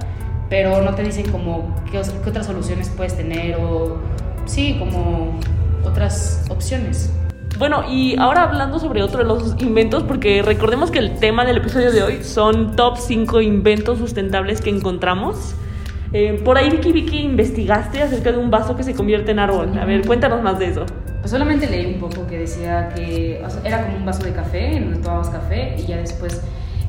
pero 0.49 0.83
no 0.83 0.95
te 0.95 1.03
dicen 1.03 1.31
como 1.31 1.75
qué, 1.91 2.01
qué 2.23 2.31
otras 2.31 2.47
soluciones 2.47 2.91
puedes 2.95 3.17
tener 3.17 3.57
o 3.57 3.99
sí, 4.47 4.77
como 4.79 5.39
otras 5.85 6.45
opciones. 6.51 7.11
Bueno, 7.61 7.85
y 7.87 8.19
ahora 8.19 8.45
hablando 8.45 8.79
sobre 8.79 9.03
otro 9.03 9.19
de 9.19 9.27
los 9.27 9.55
inventos, 9.61 10.03
porque 10.05 10.41
recordemos 10.41 10.91
que 10.91 10.99
el 10.99 11.19
tema 11.19 11.45
del 11.45 11.59
episodio 11.59 11.93
de 11.93 12.03
hoy 12.03 12.25
son 12.25 12.75
top 12.75 12.97
5 12.97 13.43
inventos 13.43 13.99
sustentables 13.99 14.63
que 14.63 14.71
encontramos. 14.71 15.55
Eh, 16.15 16.41
por 16.43 16.57
ahí, 16.57 16.71
Vicky, 16.71 16.91
Vicky, 16.91 17.19
investigaste 17.19 18.01
acerca 18.01 18.33
de 18.33 18.39
un 18.39 18.51
vaso 18.51 18.79
que 18.79 18.83
se 18.83 18.95
convierte 18.95 19.33
en 19.33 19.41
árbol. 19.41 19.79
A 19.79 19.85
ver, 19.85 20.07
cuéntanos 20.07 20.43
más 20.43 20.59
de 20.59 20.69
eso. 20.69 20.87
Pues 21.21 21.31
solamente 21.31 21.69
leí 21.69 21.85
un 21.85 22.01
poco 22.01 22.27
que 22.27 22.39
decía 22.39 22.89
que 22.95 23.45
era 23.63 23.85
como 23.85 23.99
un 23.99 24.07
vaso 24.07 24.25
de 24.25 24.33
café, 24.33 24.77
en 24.77 24.85
donde 24.85 25.01
tomabas 25.01 25.29
café 25.29 25.77
y 25.77 25.85
ya 25.85 25.99
después, 25.99 26.41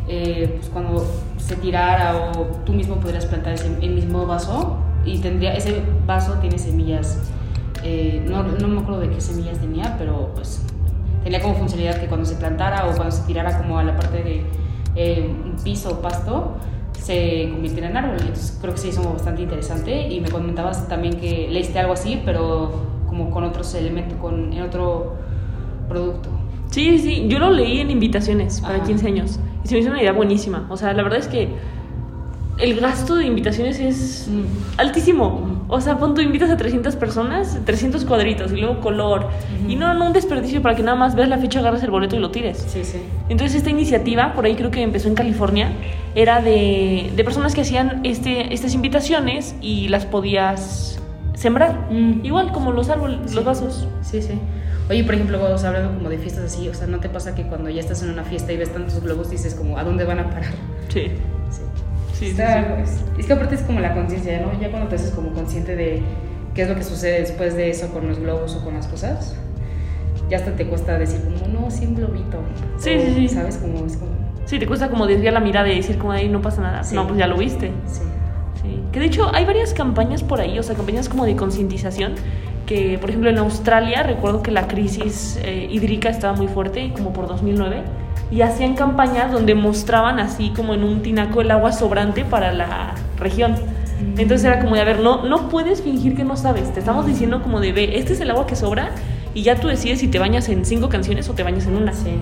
eh, 0.07 0.53
pues 0.55 0.69
cuando 0.69 1.05
se 1.35 1.57
tirara 1.57 2.15
o 2.15 2.45
tú 2.65 2.71
mismo 2.71 2.95
podrías 2.95 3.25
plantar 3.25 3.55
ese, 3.55 3.67
el 3.81 3.91
mismo 3.91 4.25
vaso 4.25 4.77
y 5.03 5.17
tendría, 5.17 5.53
ese 5.53 5.81
vaso 6.07 6.35
tiene 6.35 6.57
semillas 6.57 7.17
eh, 7.83 8.23
no, 8.27 8.43
no, 8.43 8.67
me 8.67 8.81
acuerdo 8.81 9.01
de 9.01 9.09
qué 9.09 9.21
semillas 9.21 9.59
tenía, 9.59 9.95
pero 9.97 10.31
pues 10.33 10.61
tenía 11.23 11.41
como 11.41 11.55
funcionalidad 11.55 11.99
que 11.99 12.07
cuando 12.07 12.25
se 12.25 12.35
plantara 12.35 12.87
o 12.87 12.95
cuando 12.95 13.11
se 13.11 13.23
tirara 13.23 13.57
como 13.57 13.79
a 13.79 13.83
la 13.83 13.95
parte 13.95 14.23
de 14.23 14.45
eh, 14.95 15.33
piso 15.63 15.91
o 15.91 16.01
pasto, 16.01 16.57
se 16.93 17.49
convirtiera 17.51 17.89
en 17.89 17.97
árbol. 17.97 18.17
Entonces 18.19 18.57
creo 18.61 18.73
que 18.73 18.79
sí, 18.79 18.89
eso 18.89 19.13
bastante 19.13 19.41
interesante. 19.41 20.07
Y 20.07 20.19
me 20.21 20.29
comentabas 20.29 20.87
también 20.87 21.19
que 21.19 21.47
leíste 21.49 21.79
algo 21.79 21.93
así, 21.93 22.21
pero 22.23 22.71
como 23.07 23.29
con 23.31 23.43
otros 23.43 23.73
elementos, 23.75 24.17
con, 24.19 24.53
en 24.53 24.61
otro 24.61 25.15
producto. 25.89 26.29
Sí, 26.69 26.99
sí, 26.99 27.27
yo 27.27 27.39
lo 27.39 27.51
leí 27.51 27.79
en 27.79 27.91
invitaciones 27.91 28.61
para 28.61 28.81
15 28.83 29.07
años. 29.07 29.39
Y 29.63 29.67
se 29.67 29.75
me 29.75 29.81
hizo 29.81 29.89
una 29.89 30.01
idea 30.01 30.13
buenísima. 30.13 30.67
O 30.69 30.77
sea, 30.77 30.93
la 30.93 31.03
verdad 31.03 31.19
es 31.19 31.27
que 31.27 31.49
el 32.61 32.79
gasto 32.79 33.15
de 33.15 33.25
invitaciones 33.25 33.79
es 33.79 34.27
mm. 34.29 34.79
altísimo. 34.79 35.65
O 35.67 35.81
sea, 35.81 35.97
pon 35.97 36.13
tú 36.13 36.21
invitas 36.21 36.49
a 36.49 36.57
300 36.57 36.95
personas, 36.95 37.59
300 37.65 38.05
cuadritos 38.05 38.51
y 38.51 38.57
luego 38.57 38.79
color. 38.81 39.29
Y 39.67 39.75
no, 39.75 39.93
no 39.93 40.07
un 40.07 40.13
desperdicio 40.13 40.61
para 40.61 40.75
que 40.75 40.83
nada 40.83 40.97
más 40.97 41.15
veas 41.15 41.29
la 41.29 41.37
fecha, 41.37 41.59
agarres 41.59 41.81
el 41.83 41.91
boleto 41.91 42.15
y 42.15 42.19
lo 42.19 42.29
tires. 42.29 42.65
Sí, 42.67 42.83
sí. 42.83 42.99
Entonces 43.29 43.57
esta 43.57 43.69
iniciativa, 43.69 44.33
por 44.33 44.45
ahí 44.45 44.55
creo 44.55 44.69
que 44.69 44.81
empezó 44.81 45.07
en 45.07 45.15
California, 45.15 45.71
era 46.13 46.41
de, 46.41 47.11
de 47.15 47.23
personas 47.23 47.55
que 47.55 47.61
hacían 47.61 48.01
este, 48.03 48.53
estas 48.53 48.73
invitaciones 48.73 49.55
y 49.61 49.87
las 49.87 50.05
podías 50.05 50.99
sembrar. 51.33 51.87
Mm. 51.89 52.25
Igual 52.25 52.51
como 52.51 52.71
los 52.71 52.89
árboles, 52.89 53.33
los 53.33 53.43
vasos. 53.43 53.87
Sí, 54.01 54.21
sí. 54.21 54.33
Oye, 54.89 55.05
por 55.05 55.15
ejemplo, 55.15 55.39
vamos 55.39 55.63
hablando 55.63 55.93
como 55.93 56.09
de 56.09 56.17
fiestas 56.17 56.45
así, 56.45 56.67
o 56.67 56.73
sea, 56.73 56.85
¿no 56.85 56.99
te 56.99 57.07
pasa 57.07 57.33
que 57.33 57.43
cuando 57.43 57.69
ya 57.69 57.79
estás 57.79 58.03
en 58.03 58.09
una 58.09 58.25
fiesta 58.25 58.51
y 58.51 58.57
ves 58.57 58.73
tantos 58.73 59.01
globos 59.01 59.29
dices 59.29 59.55
como, 59.55 59.77
¿a 59.77 59.85
dónde 59.85 60.03
van 60.03 60.19
a 60.19 60.29
parar? 60.29 60.51
Sí. 60.89 61.11
Sí. 62.21 62.25
Sí, 62.27 62.31
Está- 62.31 62.75
pues, 62.75 63.03
Es 63.17 63.25
que 63.25 63.33
aparte 63.33 63.55
es 63.55 63.61
como 63.63 63.79
la 63.79 63.93
conciencia, 63.93 64.39
¿no? 64.41 64.59
Ya 64.61 64.69
cuando 64.69 64.87
te 64.89 64.95
haces 64.95 65.11
como 65.11 65.31
consciente 65.33 65.75
de 65.75 66.01
qué 66.53 66.61
es 66.63 66.69
lo 66.69 66.75
que 66.75 66.83
sucede 66.83 67.19
después 67.21 67.55
de 67.55 67.69
eso 67.69 67.87
con 67.89 68.07
los 68.07 68.19
globos 68.19 68.55
o 68.55 68.63
con 68.63 68.75
las 68.75 68.87
cosas, 68.87 69.35
ya 70.29 70.37
hasta 70.37 70.51
te 70.55 70.65
cuesta 70.67 70.97
decir 70.99 71.19
como, 71.21 71.47
no, 71.61 71.71
sí, 71.71 71.85
un 71.85 71.95
globito. 71.95 72.37
Sí, 72.77 72.91
O, 72.95 73.01
sí, 73.01 73.13
sí. 73.15 73.27
¿Sabes? 73.29 73.57
Como, 73.57 73.85
es 73.85 73.97
como, 73.97 74.11
Sí, 74.45 74.59
te 74.59 74.67
cuesta 74.67 74.89
como 74.89 75.07
desviar 75.07 75.33
la 75.33 75.39
mirada 75.39 75.67
y 75.69 75.75
decir 75.77 75.97
como 75.97 76.11
ahí 76.11 76.29
no 76.29 76.41
pasa 76.41 76.61
nada. 76.61 76.83
Sí. 76.83 76.93
No, 76.95 77.07
pues 77.07 77.17
ya 77.19 77.25
lo 77.27 77.37
viste. 77.37 77.71
sí. 77.87 78.01
Sí. 78.61 78.79
Que 78.91 78.99
de 78.99 79.05
hecho 79.07 79.33
hay 79.33 79.45
varias 79.45 79.73
campañas 79.73 80.21
por 80.23 80.39
ahí, 80.39 80.59
o 80.59 80.63
sea, 80.63 80.75
campañas 80.75 81.09
como 81.09 81.25
de 81.25 81.35
concientización. 81.35 82.13
Que, 82.67 82.97
por 82.99 83.09
ejemplo, 83.09 83.29
en 83.31 83.37
Australia 83.39 84.03
recuerdo 84.03 84.43
que 84.43 84.51
la 84.51 84.67
crisis 84.67 85.39
eh, 85.43 85.67
hídrica 85.71 86.09
estaba 86.09 86.33
muy 86.37 86.47
fuerte, 86.47 86.91
como 86.95 87.11
por 87.11 87.27
2009, 87.27 87.81
y 88.31 88.41
hacían 88.41 88.75
campañas 88.75 89.31
donde 89.31 89.53
mostraban 89.55 90.19
así 90.19 90.51
como 90.55 90.73
en 90.73 90.83
un 90.83 91.01
tinaco 91.01 91.41
el 91.41 91.51
agua 91.51 91.73
sobrante 91.73 92.23
para 92.23 92.53
la 92.53 92.95
región. 93.17 93.55
Entonces 94.17 94.45
era 94.45 94.59
como 94.59 94.75
de, 94.75 94.81
a 94.81 94.85
ver, 94.85 94.99
no, 94.99 95.25
no 95.25 95.49
puedes 95.49 95.81
fingir 95.83 96.15
que 96.15 96.23
no 96.23 96.35
sabes, 96.35 96.73
te 96.73 96.79
estamos 96.79 97.05
diciendo 97.05 97.43
como 97.43 97.59
de, 97.59 97.71
ve, 97.71 97.99
este 97.99 98.13
es 98.13 98.21
el 98.21 98.31
agua 98.31 98.47
que 98.47 98.55
sobra 98.55 98.89
y 99.33 99.43
ya 99.43 99.59
tú 99.59 99.67
decides 99.67 99.99
si 99.99 100.07
te 100.07 100.17
bañas 100.17 100.49
en 100.49 100.65
cinco 100.65 100.89
canciones 100.89 101.29
o 101.29 101.33
te 101.33 101.43
bañas 101.43 101.67
en 101.67 101.75
una. 101.75 101.93
Sí. 101.93 102.15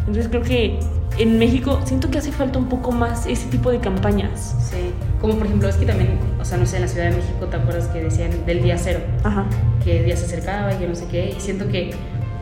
Entonces 0.00 0.28
creo 0.28 0.42
que 0.42 0.78
en 1.18 1.38
México 1.38 1.80
siento 1.84 2.10
que 2.10 2.18
hace 2.18 2.32
falta 2.32 2.58
un 2.58 2.68
poco 2.68 2.92
más 2.92 3.26
ese 3.26 3.48
tipo 3.48 3.70
de 3.70 3.80
campañas. 3.80 4.56
Sí. 4.70 4.92
Como 5.20 5.34
por 5.34 5.46
ejemplo, 5.46 5.68
es 5.68 5.76
que 5.76 5.86
también, 5.86 6.18
o 6.40 6.44
sea, 6.44 6.58
no 6.58 6.66
sé, 6.66 6.76
en 6.76 6.82
la 6.82 6.88
Ciudad 6.88 7.10
de 7.10 7.16
México, 7.16 7.46
¿te 7.46 7.56
acuerdas 7.56 7.88
que 7.88 8.02
decían 8.02 8.30
del 8.46 8.62
día 8.62 8.78
cero? 8.78 9.00
Ajá. 9.24 9.44
que 9.84 9.98
el 9.98 10.04
día 10.06 10.16
se 10.16 10.24
acercaba 10.26 10.74
y 10.74 10.78
que 10.78 10.88
no 10.88 10.94
sé 10.94 11.06
qué, 11.10 11.34
y 11.36 11.40
siento 11.40 11.68
que, 11.68 11.92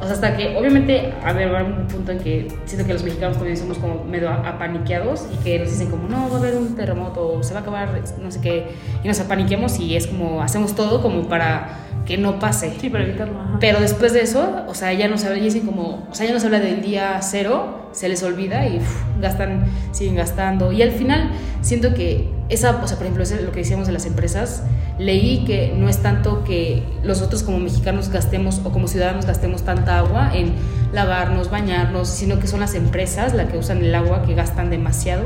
o 0.01 0.05
sea, 0.05 0.13
hasta 0.13 0.37
que, 0.37 0.57
obviamente, 0.57 1.13
a 1.25 1.33
ver, 1.33 1.53
va 1.53 1.59
a 1.59 1.61
haber 1.61 1.73
un 1.73 1.87
punto 1.87 2.13
en 2.13 2.19
que 2.19 2.49
siento 2.65 2.87
que 2.87 2.93
los 2.93 3.03
mexicanos 3.03 3.37
también 3.37 3.57
somos 3.57 3.79
como 3.79 4.05
medio 4.05 4.31
apaniqueados 4.31 5.27
y 5.33 5.43
que 5.45 5.59
nos 5.59 5.71
dicen 5.71 5.91
como, 5.91 6.09
no, 6.09 6.29
va 6.29 6.37
a 6.37 6.39
haber 6.39 6.57
un 6.57 6.75
terremoto, 6.75 7.43
se 7.43 7.55
va 7.55 7.61
a 7.61 7.63
acabar, 7.63 7.89
no 8.21 8.31
sé 8.31 8.41
qué, 8.41 8.67
y 9.03 9.09
nos 9.09 9.21
apaniquemos 9.21 9.79
y 9.79 9.97
es 9.97 10.07
como, 10.07 10.43
hacemos 10.43 10.75
todo 10.75 11.01
como 11.01 11.29
para 11.29 11.79
que 12.07 12.19
no 12.19 12.39
pase. 12.39 12.75
Sí, 12.81 12.91
para 12.91 13.05
evitarlo. 13.05 13.41
Ajá. 13.41 13.57
Pero 13.61 13.81
después 13.81 14.13
de 14.13 14.21
eso, 14.21 14.65
o 14.69 14.75
sea, 14.75 14.93
ya 14.93 15.09
no 15.09 15.17
se 15.17 15.27
habla, 15.27 15.39
ya 15.39 15.45
dicen 15.45 15.67
como, 15.67 16.07
o 16.11 16.15
sea, 16.15 16.27
ya 16.27 16.33
no 16.33 16.41
se 16.41 16.47
habla 16.47 16.61
del 16.61 16.83
día 16.83 17.21
cero, 17.23 17.89
se 17.93 18.09
les 18.09 18.23
olvida 18.23 18.67
y 18.67 18.81
gastan, 19.21 19.65
siguen 19.93 20.17
gastando. 20.17 20.73
Y 20.73 20.83
al 20.83 20.91
final 20.91 21.31
siento 21.63 21.95
que 21.95 22.34
esa, 22.49 22.83
o 22.83 22.87
sea, 22.87 22.97
por 22.97 23.07
ejemplo, 23.07 23.23
es 23.23 23.43
lo 23.43 23.53
que 23.53 23.61
decíamos 23.61 23.87
de 23.87 23.93
las 23.93 24.05
empresas, 24.05 24.63
leí 24.99 25.45
que 25.45 25.75
no 25.77 25.89
es 25.89 25.99
tanto 25.99 26.45
que 26.45 26.83
nosotros 27.03 27.43
como 27.43 27.59
mexicanos 27.59 28.11
gastemos 28.11 28.61
o 28.65 28.71
como 28.71 28.87
ciudadanos 28.87 29.25
gastemos 29.25 29.63
tanta 29.63 29.99
agua 29.99 30.31
en 30.35 30.53
lavarnos, 30.93 31.51
bañarnos, 31.51 32.09
sino 32.09 32.39
que 32.39 32.47
son 32.47 32.61
las 32.61 32.75
empresas 32.75 33.35
las 33.35 33.51
que 33.51 33.57
usan 33.57 33.79
el 33.79 33.95
agua 33.95 34.25
que 34.25 34.35
gastan 34.35 34.69
demasiado 34.69 35.25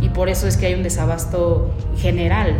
y 0.00 0.08
por 0.08 0.28
eso 0.28 0.46
es 0.46 0.56
que 0.56 0.66
hay 0.66 0.74
un 0.74 0.82
desabasto 0.82 1.70
general. 1.96 2.54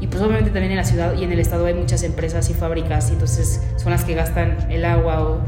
Y 0.00 0.06
pues 0.06 0.22
obviamente 0.22 0.50
también 0.50 0.72
en 0.72 0.76
la 0.76 0.84
ciudad 0.84 1.14
y 1.14 1.24
en 1.24 1.32
el 1.32 1.40
estado 1.40 1.66
hay 1.66 1.74
muchas 1.74 2.02
empresas 2.04 2.50
y 2.50 2.54
fábricas 2.54 3.10
y 3.10 3.14
entonces 3.14 3.62
son 3.76 3.90
las 3.90 4.04
que 4.04 4.14
gastan 4.14 4.70
el 4.70 4.84
agua 4.84 5.22
o... 5.22 5.40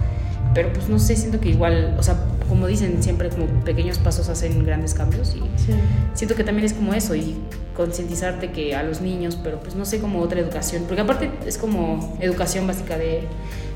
Pero 0.55 0.73
pues 0.73 0.89
no 0.89 0.99
sé, 0.99 1.15
siento 1.15 1.39
que 1.39 1.51
igual, 1.51 1.95
o 1.97 2.03
sea, 2.03 2.17
como 2.51 2.67
dicen 2.67 3.03
siempre, 3.03 3.31
como 3.31 3.47
pequeños 3.65 3.97
pasos 3.99 4.29
hacen 4.29 4.63
grandes 4.67 4.93
cambios 4.93 5.35
y 5.35 5.39
Sí. 5.59 5.73
siento 6.13 6.35
que 6.35 6.45
también 6.45 6.67
es 6.67 6.75
como 6.75 6.93
eso 6.93 7.15
y 7.15 7.37
concientizarte 7.75 8.51
que 8.53 8.75
a 8.77 8.83
los 8.83 9.01
niños, 9.01 9.39
pero 9.43 9.59
pues 9.61 9.75
no 9.75 9.87
sé, 9.87 10.01
como 10.01 10.21
otra 10.21 10.41
educación, 10.41 10.85
porque 10.87 11.01
aparte 11.01 11.31
es 11.47 11.57
como 11.57 12.19
educación 12.21 12.67
básica 12.67 12.99
de 12.99 13.23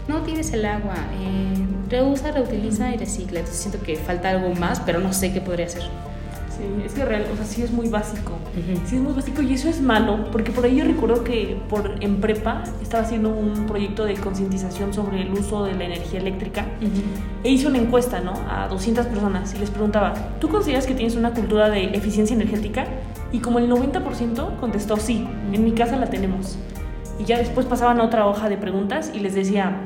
no 0.09 0.21
tires 0.23 0.53
el 0.53 0.67
agua, 0.67 0.97
eh, 1.23 1.55
reusa, 1.89 2.31
reutiliza 2.33 2.93
y 2.95 2.99
recicla. 2.99 3.39
Entonces 3.39 3.63
siento 3.63 3.81
que 3.83 3.97
falta 3.97 4.29
algo 4.29 4.55
más, 4.55 4.81
pero 4.81 5.01
no 5.01 5.13
sé 5.15 5.33
qué 5.33 5.41
podría 5.41 5.65
hacer. 5.67 5.85
Sí, 6.57 6.63
es 6.85 6.93
que 6.93 7.05
real, 7.05 7.27
o 7.33 7.37
sea, 7.37 7.45
sí 7.45 7.63
es 7.63 7.73
muy 7.73 7.89
básico. 7.89 8.33
Sí 8.87 8.97
es 8.97 9.03
muy 9.03 9.13
básico 9.13 9.43
y 9.43 9.55
eso 9.55 9.69
es 9.69 9.81
malo, 9.81 10.31
porque 10.31 10.53
por 10.53 10.65
ahí 10.65 10.77
yo 10.77 10.85
recuerdo 10.85 11.25
que 11.25 11.57
por, 11.69 11.97
en 12.01 12.21
prepa 12.21 12.63
estaba 12.81 13.03
haciendo 13.03 13.31
un 13.31 13.67
proyecto 13.67 14.05
de 14.05 14.15
concientización 14.15 14.95
sobre 14.95 15.23
el 15.23 15.33
uso 15.33 15.65
de 15.65 15.75
la 15.75 15.85
energía 15.85 16.21
eléctrica 16.21 16.67
e 17.43 17.51
hice 17.51 17.67
una 17.67 17.79
encuesta, 17.79 18.21
¿no? 18.21 18.35
A 18.49 18.69
200 18.69 19.07
personas 19.07 19.53
y 19.55 19.59
les 19.59 19.71
preguntaba, 19.71 20.15
¿tú 20.39 20.49
consideras 20.49 20.87
que 20.87 20.95
tienes 20.95 21.17
una 21.17 21.33
cultura 21.33 21.71
de 21.71 21.87
eficiencia 21.87 22.35
energética? 22.35 22.87
Y 23.33 23.41
como 23.41 23.59
el 23.59 23.69
90% 23.69 24.61
contestó, 24.61 24.97
sí, 24.97 25.27
en 25.53 25.65
mi 25.65 25.73
casa 25.73 25.97
la 25.97 26.07
tenemos. 26.07 26.57
Y 27.19 27.25
ya 27.25 27.39
después 27.39 27.67
pasaban 27.67 27.99
a 27.99 28.05
otra 28.05 28.27
hoja 28.27 28.49
de 28.49 28.57
preguntas 28.57 29.11
y 29.13 29.19
les 29.19 29.35
decía, 29.35 29.81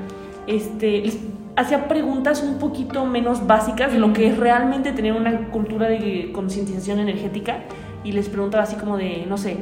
este, 0.46 1.10
hacía 1.58 1.88
preguntas 1.88 2.42
un 2.42 2.58
poquito 2.58 3.04
menos 3.04 3.46
básicas 3.46 3.92
de 3.92 3.98
lo 3.98 4.12
que 4.12 4.28
es 4.28 4.36
realmente 4.38 4.92
tener 4.92 5.12
una 5.12 5.48
cultura 5.50 5.88
de 5.88 6.30
concientización 6.32 7.00
energética 7.00 7.64
y 8.04 8.12
les 8.12 8.28
preguntaba 8.28 8.62
así 8.62 8.76
como 8.76 8.96
de, 8.96 9.26
no 9.28 9.36
sé, 9.36 9.56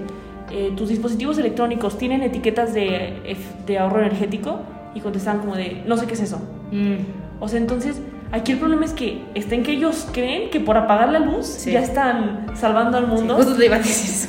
eh, 0.50 0.73
¿tus 0.76 0.91
dispositivos 0.91 1.38
electrónicos 1.38 1.97
tienen 1.99 2.23
etiquetas 2.23 2.75
de, 2.75 3.37
ahorro 3.81 4.00
energético? 4.00 4.61
Y 4.95 5.00
contestaban 5.00 5.41
como 5.41 5.57
de, 5.57 5.83
no 5.87 5.97
sé 5.97 6.07
qué 6.07 6.15
es 6.15 6.21
eso. 6.21 6.38
Mm, 6.71 6.97
O 7.41 7.49
sea, 7.49 7.59
entonces, 7.61 8.00
aquí 8.33 8.53
el 8.53 8.59
problema 8.59 8.85
es 8.87 8.93
que 8.95 9.23
está 9.35 9.55
en 9.55 9.62
que 9.62 9.73
ellos 9.73 10.07
creen 10.12 10.49
que 10.50 10.59
por 10.61 10.76
apagar 10.79 11.11
la 11.11 11.19
luz 11.19 11.47
Sí. 11.47 11.73
ya 11.73 11.81
están 11.81 12.47
salvando 12.55 12.97
al 12.99 13.05
sí, 13.07 13.11
mundo. 13.11 13.38
eso. 13.38 13.55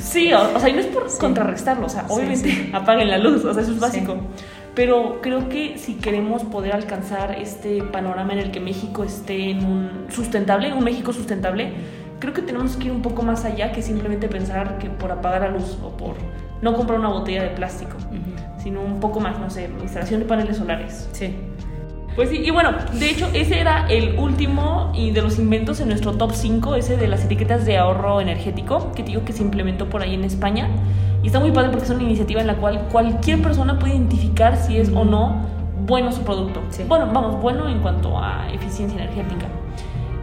Sí, 0.02 0.32
o, 0.32 0.40
o 0.56 0.60
sea, 0.60 0.68
y 0.68 0.72
no 0.74 0.80
es 0.80 0.86
por 0.86 1.08
Sí. 1.08 1.18
contrarrestarlo, 1.18 1.86
o 1.86 1.88
sea, 1.88 2.02
Sí, 2.06 2.14
obviamente 2.14 2.50
sí. 2.50 2.70
apaguen 2.72 3.08
la 3.08 3.16
luz, 3.18 3.44
o 3.44 3.52
sea, 3.54 3.62
eso 3.62 3.72
es 3.72 3.80
básico. 3.80 4.16
Pero 4.78 5.18
creo 5.20 5.48
que 5.48 5.76
si 5.76 5.94
queremos 5.94 6.44
poder 6.44 6.72
alcanzar 6.72 7.32
este 7.32 7.82
panorama 7.82 8.34
en 8.34 8.38
el 8.38 8.52
que 8.52 8.60
México 8.60 9.02
esté 9.02 9.50
en 9.50 9.64
un 9.64 10.06
sustentable, 10.08 10.72
un 10.72 10.84
México 10.84 11.12
sustentable, 11.12 11.72
creo 12.20 12.32
que 12.32 12.42
tenemos 12.42 12.76
que 12.76 12.86
ir 12.86 12.92
un 12.92 13.02
poco 13.02 13.24
más 13.24 13.44
allá 13.44 13.72
que 13.72 13.82
simplemente 13.82 14.28
pensar 14.28 14.78
que 14.78 14.88
por 14.88 15.10
apagar 15.10 15.40
la 15.40 15.48
luz 15.48 15.76
o 15.82 15.96
por 15.96 16.14
no 16.62 16.74
comprar 16.74 17.00
una 17.00 17.08
botella 17.08 17.42
de 17.42 17.48
plástico, 17.48 17.96
sino 18.62 18.80
un 18.80 19.00
poco 19.00 19.18
más, 19.18 19.40
no 19.40 19.50
sé, 19.50 19.68
instalación 19.82 20.20
de 20.20 20.26
paneles 20.26 20.58
solares. 20.58 21.08
Sí. 21.10 21.34
Pues 22.18 22.30
sí, 22.30 22.42
y 22.44 22.50
bueno, 22.50 22.70
de 22.94 23.10
hecho 23.10 23.28
ese 23.32 23.60
era 23.60 23.86
el 23.86 24.18
último 24.18 24.90
y 24.92 25.12
de 25.12 25.22
los 25.22 25.38
inventos 25.38 25.78
en 25.78 25.86
nuestro 25.86 26.14
top 26.14 26.32
5, 26.32 26.74
ese 26.74 26.96
de 26.96 27.06
las 27.06 27.24
etiquetas 27.24 27.64
de 27.64 27.78
ahorro 27.78 28.20
energético, 28.20 28.90
que 28.90 29.04
te 29.04 29.10
digo 29.10 29.24
que 29.24 29.32
se 29.32 29.44
implementó 29.44 29.88
por 29.88 30.02
ahí 30.02 30.14
en 30.14 30.24
España. 30.24 30.68
Y 31.22 31.28
está 31.28 31.38
muy 31.38 31.52
padre 31.52 31.70
porque 31.70 31.84
es 31.84 31.90
una 31.92 32.02
iniciativa 32.02 32.40
en 32.40 32.48
la 32.48 32.56
cual 32.56 32.88
cualquier 32.90 33.40
persona 33.40 33.78
puede 33.78 33.94
identificar 33.94 34.56
si 34.56 34.78
es 34.78 34.88
o 34.88 35.04
no 35.04 35.42
bueno 35.86 36.10
su 36.10 36.22
producto. 36.22 36.60
Sí. 36.70 36.82
Bueno, 36.88 37.08
vamos, 37.12 37.40
bueno 37.40 37.68
en 37.68 37.78
cuanto 37.78 38.18
a 38.18 38.52
eficiencia 38.52 39.00
energética. 39.00 39.46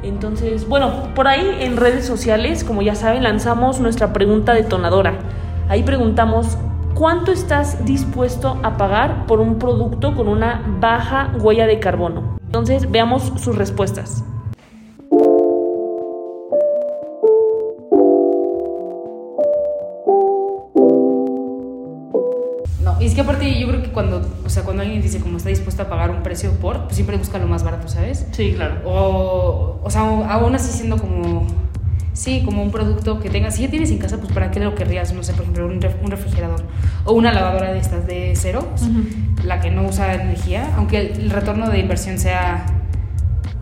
Entonces, 0.03 0.67
bueno, 0.67 0.91
por 1.15 1.29
ahí 1.29 1.59
en 1.61 1.77
redes 1.77 2.05
sociales, 2.05 2.65
como 2.65 2.81
ya 2.81 2.95
saben, 2.95 3.23
lanzamos 3.23 3.79
nuestra 3.79 4.11
pregunta 4.11 4.53
detonadora. 4.53 5.13
Ahí 5.69 5.83
preguntamos, 5.83 6.57
¿cuánto 6.95 7.33
estás 7.33 7.85
dispuesto 7.85 8.57
a 8.63 8.77
pagar 8.77 9.27
por 9.27 9.41
un 9.41 9.59
producto 9.59 10.15
con 10.15 10.27
una 10.27 10.63
baja 10.79 11.33
huella 11.39 11.67
de 11.67 11.79
carbono? 11.79 12.37
Entonces, 12.45 12.89
veamos 12.89 13.33
sus 13.35 13.55
respuestas. 13.57 14.23
No, 22.81 23.01
y 23.01 23.05
es 23.05 23.13
que 23.13 23.21
aparte 23.21 23.59
yo 23.59 23.67
creo 23.67 23.83
que 23.83 23.91
cuando, 23.91 24.21
o 24.45 24.49
sea, 24.49 24.63
cuando 24.63 24.83
alguien 24.83 25.01
dice 25.01 25.19
como 25.19 25.37
está 25.37 25.49
dispuesto 25.49 25.83
a 25.83 25.89
pagar 25.89 26.11
un 26.11 26.23
precio 26.23 26.51
por, 26.61 26.83
pues 26.83 26.95
siempre 26.95 27.17
busca 27.17 27.37
lo 27.37 27.47
más 27.47 27.63
barato, 27.63 27.89
¿sabes? 27.89 28.25
Sí, 28.31 28.53
claro. 28.55 28.81
O, 28.85 29.79
o 29.83 29.89
sea, 29.89 30.01
aún 30.01 30.55
así 30.55 30.71
siendo 30.71 30.97
como, 30.97 31.45
sí, 32.15 32.41
como 32.43 32.63
un 32.63 32.71
producto 32.71 33.19
que 33.19 33.29
tengas, 33.29 33.55
si 33.55 33.61
ya 33.63 33.69
tienes 33.69 33.91
en 33.91 33.97
casa, 33.99 34.17
pues 34.17 34.31
para 34.33 34.49
qué 34.49 34.59
lo 34.59 34.73
querrías, 34.73 35.13
no 35.13 35.21
sé, 35.21 35.33
por 35.33 35.41
ejemplo, 35.43 35.67
un, 35.67 35.79
ref- 35.81 36.01
un 36.01 36.09
refrigerador 36.09 36.63
o 37.03 37.13
una 37.13 37.31
lavadora 37.31 37.71
de 37.73 37.79
estas 37.79 38.07
de 38.07 38.33
cero, 38.35 38.67
la 39.43 39.59
que 39.61 39.69
no 39.69 39.83
usa 39.83 40.13
energía, 40.15 40.73
aunque 40.77 40.97
el, 40.99 41.29
retorno 41.29 41.69
de 41.69 41.77
inversión 41.79 42.17
sea, 42.17 42.65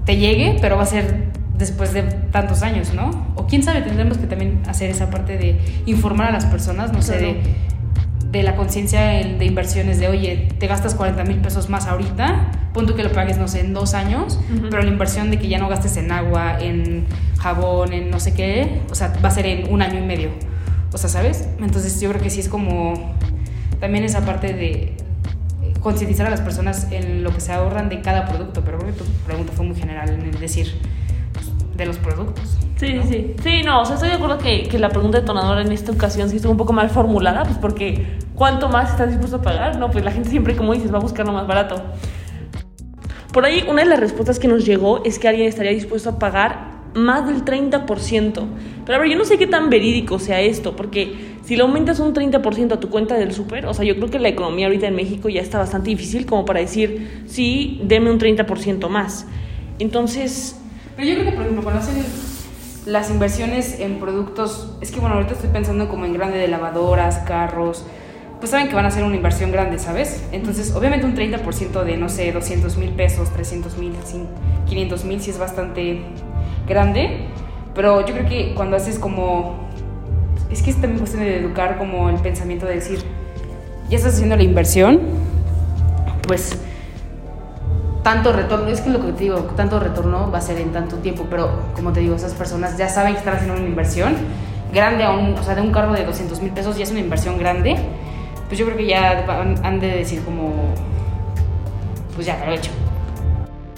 te 0.05 0.17
llegue, 0.17 0.57
pero 0.61 0.77
va 0.77 0.83
a 0.83 0.85
ser 0.85 1.31
después 1.57 1.93
de 1.93 2.03
tantos 2.03 2.61
años, 2.61 2.93
¿no? 2.93 3.27
O 3.35 3.47
quién 3.47 3.63
sabe, 3.63 3.81
tendremos 3.81 4.17
que 4.17 4.27
también 4.27 4.61
hacer 4.67 4.89
esa 4.89 5.09
parte 5.09 5.37
de 5.37 5.59
informar 5.85 6.27
a 6.27 6.31
las 6.31 6.45
personas, 6.45 6.93
no 6.93 7.01
sé, 7.01 7.17
de 7.17 7.41
de 8.33 8.43
la 8.43 8.55
conciencia 8.57 9.21
en- 9.21 9.37
de 9.39 9.45
inversiones 9.45 9.99
de, 9.99 10.07
oye, 10.09 10.49
te 10.59 10.67
gastas 10.67 10.95
40 10.95 11.23
mil 11.23 11.37
pesos 11.37 11.69
más 11.69 11.85
ahorita, 11.87 12.51
punto 12.73 12.95
que 12.95 13.03
lo 13.03 13.11
pagues, 13.11 13.37
no 13.37 13.47
sé, 13.47 13.61
en 13.61 13.73
dos 13.73 13.93
años, 13.93 14.39
pero 14.69 14.81
la 14.83 14.89
inversión 14.89 15.29
de 15.31 15.37
que 15.39 15.47
ya 15.47 15.59
no 15.59 15.69
gastes 15.69 15.95
en 15.97 16.11
agua, 16.11 16.57
en 16.59 17.05
jabón, 17.37 17.93
en 17.93 18.09
no 18.09 18.19
sé 18.19 18.33
qué, 18.33 18.81
o 18.89 18.95
sea, 18.95 19.13
va 19.23 19.29
a 19.29 19.31
ser 19.31 19.45
en 19.45 19.71
un 19.71 19.81
año 19.83 19.99
y 19.99 20.05
medio. 20.05 20.29
O 20.91 20.97
sea, 20.97 21.09
¿sabes? 21.09 21.47
Entonces 21.61 22.01
yo 22.01 22.09
creo 22.09 22.21
que 22.21 22.29
sí 22.29 22.39
es 22.39 22.49
como 22.49 23.13
también 23.79 24.03
esa 24.03 24.25
parte 24.25 24.53
de 24.53 24.93
concientizar 25.79 26.25
a 26.25 26.29
las 26.29 26.41
personas 26.41 26.87
en 26.91 27.23
lo 27.23 27.31
que 27.33 27.39
se 27.41 27.51
ahorran 27.53 27.89
de 27.89 28.01
cada 28.01 28.25
producto, 28.25 28.61
pero 28.65 28.79
creo 28.79 28.93
que 28.93 28.99
tu 28.99 29.05
pregunta 29.25 29.53
fue 29.55 29.65
muy 29.65 29.75
general 29.75 30.09
en 30.09 30.21
el 30.21 30.39
decir 30.39 30.73
pues, 31.33 31.45
de 31.77 31.85
los 31.85 31.97
productos. 31.97 32.57
Sí, 32.83 32.93
¿no? 32.93 33.03
sí, 33.03 33.09
sí. 33.09 33.35
Sí, 33.41 33.63
no, 33.63 33.81
o 33.81 33.85
sea, 33.85 33.95
estoy 33.95 34.09
de 34.09 34.15
acuerdo 34.15 34.37
que, 34.37 34.63
que 34.63 34.77
la 34.77 34.89
pregunta 34.89 35.19
detonadora 35.19 35.61
en 35.61 35.71
esta 35.71 35.91
ocasión 35.91 36.29
sí 36.29 36.35
estuvo 36.35 36.51
un 36.51 36.57
poco 36.57 36.73
mal 36.73 36.89
formulada, 36.89 37.43
pues 37.43 37.57
porque 37.57 38.17
¿cuánto 38.35 38.67
más 38.67 38.91
estás 38.91 39.09
dispuesto 39.09 39.37
a 39.37 39.41
pagar? 39.41 39.77
No, 39.77 39.89
pues 39.89 40.03
la 40.03 40.11
gente 40.11 40.29
siempre, 40.29 40.55
como 40.55 40.73
dices, 40.73 40.93
va 40.93 40.97
a 40.97 41.01
buscar 41.01 41.25
lo 41.25 41.33
más 41.33 41.47
barato. 41.47 41.81
Por 43.31 43.45
ahí 43.45 43.65
una 43.69 43.83
de 43.83 43.89
las 43.89 43.99
respuestas 43.99 44.37
que 44.37 44.47
nos 44.47 44.65
llegó 44.65 45.03
es 45.03 45.17
que 45.17 45.27
alguien 45.27 45.47
estaría 45.47 45.71
dispuesto 45.71 46.09
a 46.09 46.19
pagar 46.19 46.83
más 46.93 47.25
del 47.25 47.43
30%. 47.45 48.43
Pero 48.85 48.97
a 48.97 49.01
ver, 49.01 49.09
yo 49.09 49.17
no 49.17 49.25
sé 49.25 49.37
qué 49.37 49.47
tan 49.47 49.69
verídico 49.69 50.19
sea 50.19 50.41
esto, 50.41 50.75
porque 50.75 51.37
si 51.43 51.55
le 51.55 51.63
aumentas 51.63 51.99
un 51.99 52.13
30% 52.13 52.73
a 52.73 52.79
tu 52.79 52.89
cuenta 52.89 53.15
del 53.15 53.33
súper, 53.33 53.65
o 53.65 53.73
sea, 53.73 53.85
yo 53.85 53.95
creo 53.95 54.09
que 54.09 54.19
la 54.19 54.27
economía 54.27 54.67
ahorita 54.67 54.87
en 54.87 54.95
México 54.95 55.29
ya 55.29 55.41
está 55.41 55.57
bastante 55.57 55.89
difícil 55.89 56.25
como 56.25 56.45
para 56.45 56.59
decir, 56.59 57.23
sí, 57.27 57.81
deme 57.85 58.11
un 58.11 58.19
30% 58.19 58.89
más. 58.89 59.25
Entonces... 59.79 60.59
Pero 60.95 61.07
yo 61.07 61.15
creo 61.15 61.25
que, 61.25 61.31
por 61.31 61.41
ejemplo, 61.41 61.63
cuando 61.63 61.81
hacen 61.81 62.03
las 62.85 63.09
inversiones 63.09 63.79
en 63.79 63.99
productos, 63.99 64.75
es 64.81 64.91
que 64.91 64.99
bueno, 64.99 65.15
ahorita 65.15 65.33
estoy 65.33 65.49
pensando 65.49 65.87
como 65.87 66.05
en 66.05 66.13
grande 66.13 66.37
de 66.37 66.47
lavadoras, 66.47 67.19
carros, 67.19 67.85
pues 68.39 68.51
saben 68.51 68.67
que 68.67 68.75
van 68.75 68.85
a 68.85 68.89
hacer 68.89 69.03
una 69.03 69.15
inversión 69.15 69.51
grande, 69.51 69.79
¿sabes? 69.79 70.21
Entonces, 70.33 70.75
obviamente 70.75 71.05
un 71.05 71.15
30% 71.15 71.83
de, 71.83 71.95
no 71.95 72.09
sé, 72.09 72.31
200 72.31 72.75
mil 72.77 72.89
pesos, 72.89 73.29
300 73.31 73.77
mil, 73.77 73.93
500 74.67 75.05
mil, 75.05 75.21
sí 75.21 75.29
es 75.29 75.39
bastante 75.39 76.01
grande, 76.67 77.27
pero 77.73 78.05
yo 78.05 78.13
creo 78.13 78.27
que 78.27 78.53
cuando 78.53 78.75
haces 78.75 78.99
como... 78.99 79.69
Es 80.51 80.61
que 80.61 80.71
es 80.71 80.75
también 80.75 80.99
cuestión 80.99 81.23
de 81.23 81.37
educar 81.37 81.77
como 81.77 82.09
el 82.09 82.17
pensamiento 82.17 82.65
de 82.65 82.75
decir, 82.75 82.99
ya 83.89 83.97
estás 83.97 84.15
haciendo 84.15 84.35
la 84.35 84.43
inversión, 84.43 84.99
pues 86.27 86.57
tanto 88.03 88.33
retorno, 88.33 88.67
es 88.67 88.81
que 88.81 88.89
lo 88.89 88.99
que 88.99 89.13
te 89.13 89.23
digo, 89.23 89.37
tanto 89.55 89.79
retorno 89.79 90.29
va 90.29 90.37
a 90.37 90.41
ser 90.41 90.59
en 90.59 90.71
tanto 90.71 90.97
tiempo, 90.97 91.25
pero 91.29 91.49
como 91.73 91.93
te 91.93 92.01
digo, 92.01 92.15
esas 92.15 92.33
personas 92.33 92.77
ya 92.77 92.89
saben 92.89 93.13
que 93.13 93.19
están 93.19 93.35
haciendo 93.35 93.55
una 93.55 93.65
inversión 93.65 94.15
grande, 94.73 95.03
a 95.03 95.11
un, 95.11 95.33
o 95.33 95.43
sea, 95.43 95.55
de 95.55 95.61
un 95.61 95.71
carro 95.71 95.93
de 95.93 96.03
200 96.03 96.41
mil 96.41 96.51
pesos 96.51 96.77
ya 96.77 96.83
es 96.83 96.91
una 96.91 96.99
inversión 96.99 97.37
grande, 97.37 97.77
pues 98.47 98.59
yo 98.59 98.65
creo 98.65 98.77
que 98.77 98.87
ya 98.87 99.25
han 99.63 99.79
de 99.79 99.87
decir 99.87 100.21
como, 100.23 100.51
pues 102.15 102.27
ya, 102.27 102.43
lo 102.45 102.51
he 102.51 102.55
hecho. 102.55 102.71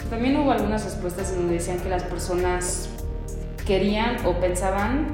También 0.09 0.37
hubo 0.37 0.51
algunas 0.51 0.83
respuestas 0.83 1.31
en 1.31 1.37
donde 1.37 1.53
decían 1.55 1.79
que 1.79 1.89
las 1.89 2.03
personas 2.03 2.89
querían 3.65 4.17
o 4.25 4.33
pensaban 4.33 5.07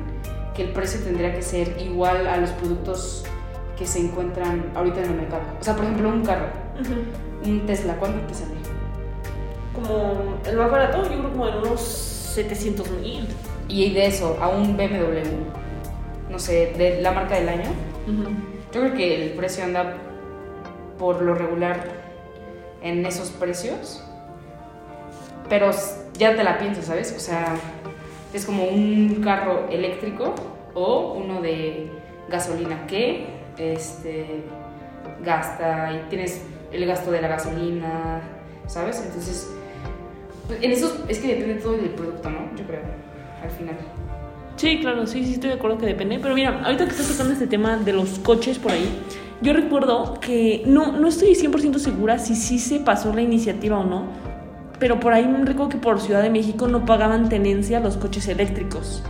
que 0.55 0.63
el 0.63 0.69
precio 0.69 0.99
tendría 1.01 1.33
que 1.33 1.41
ser 1.41 1.77
igual 1.81 2.27
a 2.27 2.37
los 2.37 2.51
productos 2.51 3.23
que 3.77 3.85
se 3.85 3.99
encuentran 3.99 4.65
ahorita 4.75 4.99
en 5.01 5.05
el 5.05 5.15
mercado. 5.15 5.43
O 5.59 5.63
sea, 5.63 5.75
por 5.75 5.85
ejemplo, 5.85 6.09
un 6.09 6.23
carro, 6.23 6.47
un 7.45 7.65
Tesla, 7.65 7.95
¿cuánto 7.95 8.19
te 8.27 8.33
sale? 8.33 8.60
Como 9.73 10.37
el 10.45 10.57
más 10.57 10.71
barato, 10.71 11.03
yo 11.03 11.19
creo 11.19 11.31
como 11.31 11.47
en 11.47 11.55
unos 11.57 11.81
700 11.81 12.89
mil. 12.91 13.27
Y 13.67 13.93
de 13.93 14.05
eso, 14.07 14.37
a 14.41 14.49
un 14.49 14.75
BMW, 14.75 15.21
no 16.29 16.39
sé, 16.39 16.73
de 16.77 17.01
la 17.01 17.11
marca 17.11 17.35
del 17.35 17.49
año, 17.49 17.69
yo 18.73 18.81
creo 18.81 18.93
que 18.93 19.23
el 19.23 19.31
precio 19.31 19.63
anda 19.63 19.95
por 20.97 21.21
lo 21.21 21.35
regular 21.35 21.83
en 22.81 23.05
esos 23.05 23.29
precios 23.29 24.03
pero 25.51 25.69
ya 26.17 26.33
te 26.33 26.45
la 26.45 26.57
piensas, 26.57 26.85
¿sabes? 26.85 27.13
O 27.13 27.19
sea, 27.19 27.55
es 28.33 28.45
como 28.45 28.63
un 28.63 29.21
carro 29.21 29.67
eléctrico 29.69 30.33
o 30.73 31.11
uno 31.11 31.41
de 31.41 31.91
gasolina 32.29 32.87
que 32.87 33.27
este, 33.57 34.45
gasta 35.21 35.91
y 35.91 36.09
tienes 36.09 36.45
el 36.71 36.85
gasto 36.85 37.11
de 37.11 37.21
la 37.21 37.27
gasolina, 37.27 38.21
¿sabes? 38.65 39.03
Entonces, 39.05 39.51
en 40.61 40.71
eso 40.71 41.05
es 41.07 41.19
que 41.19 41.35
depende 41.35 41.61
todo 41.61 41.73
del 41.73 41.89
producto, 41.89 42.29
¿no? 42.29 42.55
Yo 42.57 42.65
creo, 42.65 42.81
al 43.41 43.49
final. 43.51 43.75
Sí, 44.55 44.79
claro, 44.79 45.07
sí, 45.07 45.23
sí, 45.25 45.33
estoy 45.33 45.49
de 45.49 45.55
acuerdo 45.55 45.77
que 45.77 45.85
depende. 45.85 46.19
Pero 46.19 46.35
mira, 46.35 46.61
ahorita 46.63 46.85
que 46.85 46.91
estás 46.91 47.07
tocando 47.07 47.33
este 47.33 47.47
tema 47.47 47.77
de 47.77 47.93
los 47.93 48.19
coches 48.19 48.59
por 48.59 48.71
ahí, 48.71 48.87
yo 49.41 49.53
recuerdo 49.53 50.19
que 50.19 50.63
no, 50.65 50.91
no 50.91 51.07
estoy 51.07 51.29
100% 51.33 51.79
segura 51.79 52.19
si 52.19 52.35
sí 52.35 52.59
se 52.59 52.79
pasó 52.79 53.13
la 53.13 53.21
iniciativa 53.21 53.79
o 53.79 53.83
no, 53.83 54.05
pero 54.79 54.99
por 54.99 55.13
ahí 55.13 55.27
me 55.27 55.43
recuerdo 55.45 55.69
que 55.69 55.77
por 55.77 55.99
Ciudad 55.99 56.21
de 56.21 56.29
México 56.29 56.67
no 56.67 56.85
pagaban 56.85 57.29
tenencia 57.29 57.79
los 57.79 57.97
coches 57.97 58.27
eléctricos. 58.27 59.03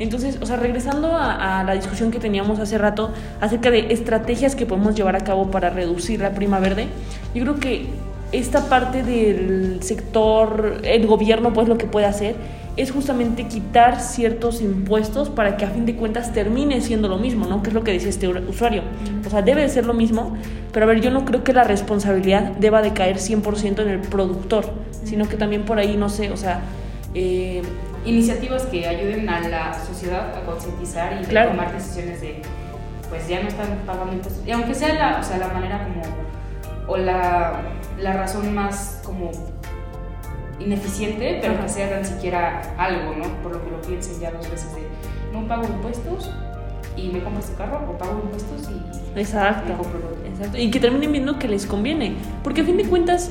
Entonces, 0.00 0.38
o 0.40 0.46
sea, 0.46 0.56
regresando 0.56 1.14
a, 1.14 1.62
la 1.62 1.74
discusión 1.74 2.10
que 2.10 2.18
teníamos 2.18 2.58
hace 2.58 2.78
rato 2.78 3.12
acerca 3.40 3.70
de 3.70 3.92
estrategias 3.92 4.56
que 4.56 4.64
podemos 4.64 4.94
llevar 4.94 5.14
a 5.14 5.20
cabo 5.20 5.50
para 5.50 5.68
reducir 5.68 6.20
la 6.20 6.32
prima 6.32 6.58
verde, 6.58 6.88
yo 7.34 7.42
creo 7.42 7.56
que 7.56 7.86
esta 8.32 8.68
parte 8.68 9.02
del 9.02 9.82
sector, 9.82 10.80
el 10.84 11.06
gobierno, 11.06 11.52
pues 11.52 11.68
lo 11.68 11.78
que 11.78 11.86
puede 11.86 12.06
hacer 12.06 12.36
es 12.76 12.92
justamente 12.92 13.46
quitar 13.48 14.00
ciertos 14.00 14.62
impuestos 14.62 15.28
para 15.28 15.56
que 15.56 15.64
a 15.64 15.70
fin 15.70 15.86
de 15.86 15.96
cuentas 15.96 16.32
termine 16.32 16.80
siendo 16.80 17.08
lo 17.08 17.18
mismo, 17.18 17.46
¿no? 17.46 17.62
Que 17.62 17.68
es 17.68 17.74
lo 17.74 17.84
que 17.84 17.92
decía 17.92 18.08
este 18.08 18.28
usuario. 18.28 18.82
O 19.26 19.30
sea, 19.30 19.42
debe 19.42 19.62
de 19.62 19.68
ser 19.68 19.86
lo 19.86 19.92
mismo, 19.92 20.36
pero 20.72 20.86
a 20.86 20.88
ver, 20.88 21.00
yo 21.00 21.10
no 21.10 21.24
creo 21.24 21.42
que 21.44 21.52
la 21.52 21.64
responsabilidad 21.64 22.52
deba 22.58 22.80
de 22.80 22.92
caer 22.92 23.16
100% 23.16 23.82
en 23.82 23.88
el 23.88 24.00
productor, 24.00 24.64
sino 25.04 25.28
que 25.28 25.36
también 25.36 25.64
por 25.64 25.78
ahí, 25.78 25.96
no 25.96 26.08
sé, 26.08 26.30
o 26.30 26.36
sea... 26.36 26.62
Eh, 27.14 27.62
Iniciativas 28.04 28.62
que 28.62 28.86
ayuden 28.86 29.28
a 29.28 29.46
la 29.46 29.74
sociedad 29.74 30.34
a 30.34 30.40
concientizar 30.46 31.20
y 31.20 31.36
a 31.36 31.48
tomar 31.50 31.70
decisiones 31.70 32.22
de, 32.22 32.40
pues 33.10 33.28
ya 33.28 33.42
no 33.42 33.48
están 33.48 33.66
pagando 33.86 34.14
impuestos. 34.14 34.42
Y 34.46 34.52
aunque 34.52 34.74
sea 34.74 34.94
la, 34.94 35.18
o 35.20 35.22
sea, 35.22 35.36
la 35.36 35.48
manera 35.48 35.84
como, 35.84 36.02
o 36.86 36.96
la, 36.96 37.60
la 38.00 38.14
razón 38.14 38.54
más 38.54 39.00
como 39.04 39.30
ineficiente, 40.58 41.38
pero 41.40 41.60
que 41.60 41.68
sea 41.68 41.90
tan 41.90 42.04
siquiera 42.04 42.62
algo, 42.76 43.14
¿no? 43.16 43.24
Por 43.42 43.52
lo 43.52 43.64
que 43.64 43.70
lo 43.70 43.80
piensen 43.80 44.20
ya 44.20 44.30
dos 44.30 44.50
veces 44.50 44.74
de 44.74 44.82
no 45.32 45.46
pago 45.46 45.64
impuestos 45.64 46.30
y 46.96 47.08
me 47.08 47.22
compro 47.22 47.40
este 47.40 47.54
carro 47.54 47.80
o 47.88 47.96
pago 47.96 48.20
impuestos 48.24 48.68
y 48.70 49.18
exacto, 49.18 49.72
exacto. 50.26 50.58
y 50.58 50.70
que 50.70 50.80
terminen 50.80 51.12
viendo 51.12 51.38
que 51.38 51.48
les 51.48 51.66
conviene, 51.66 52.16
porque 52.42 52.60
a 52.60 52.64
fin 52.64 52.76
de 52.76 52.84
cuentas 52.84 53.30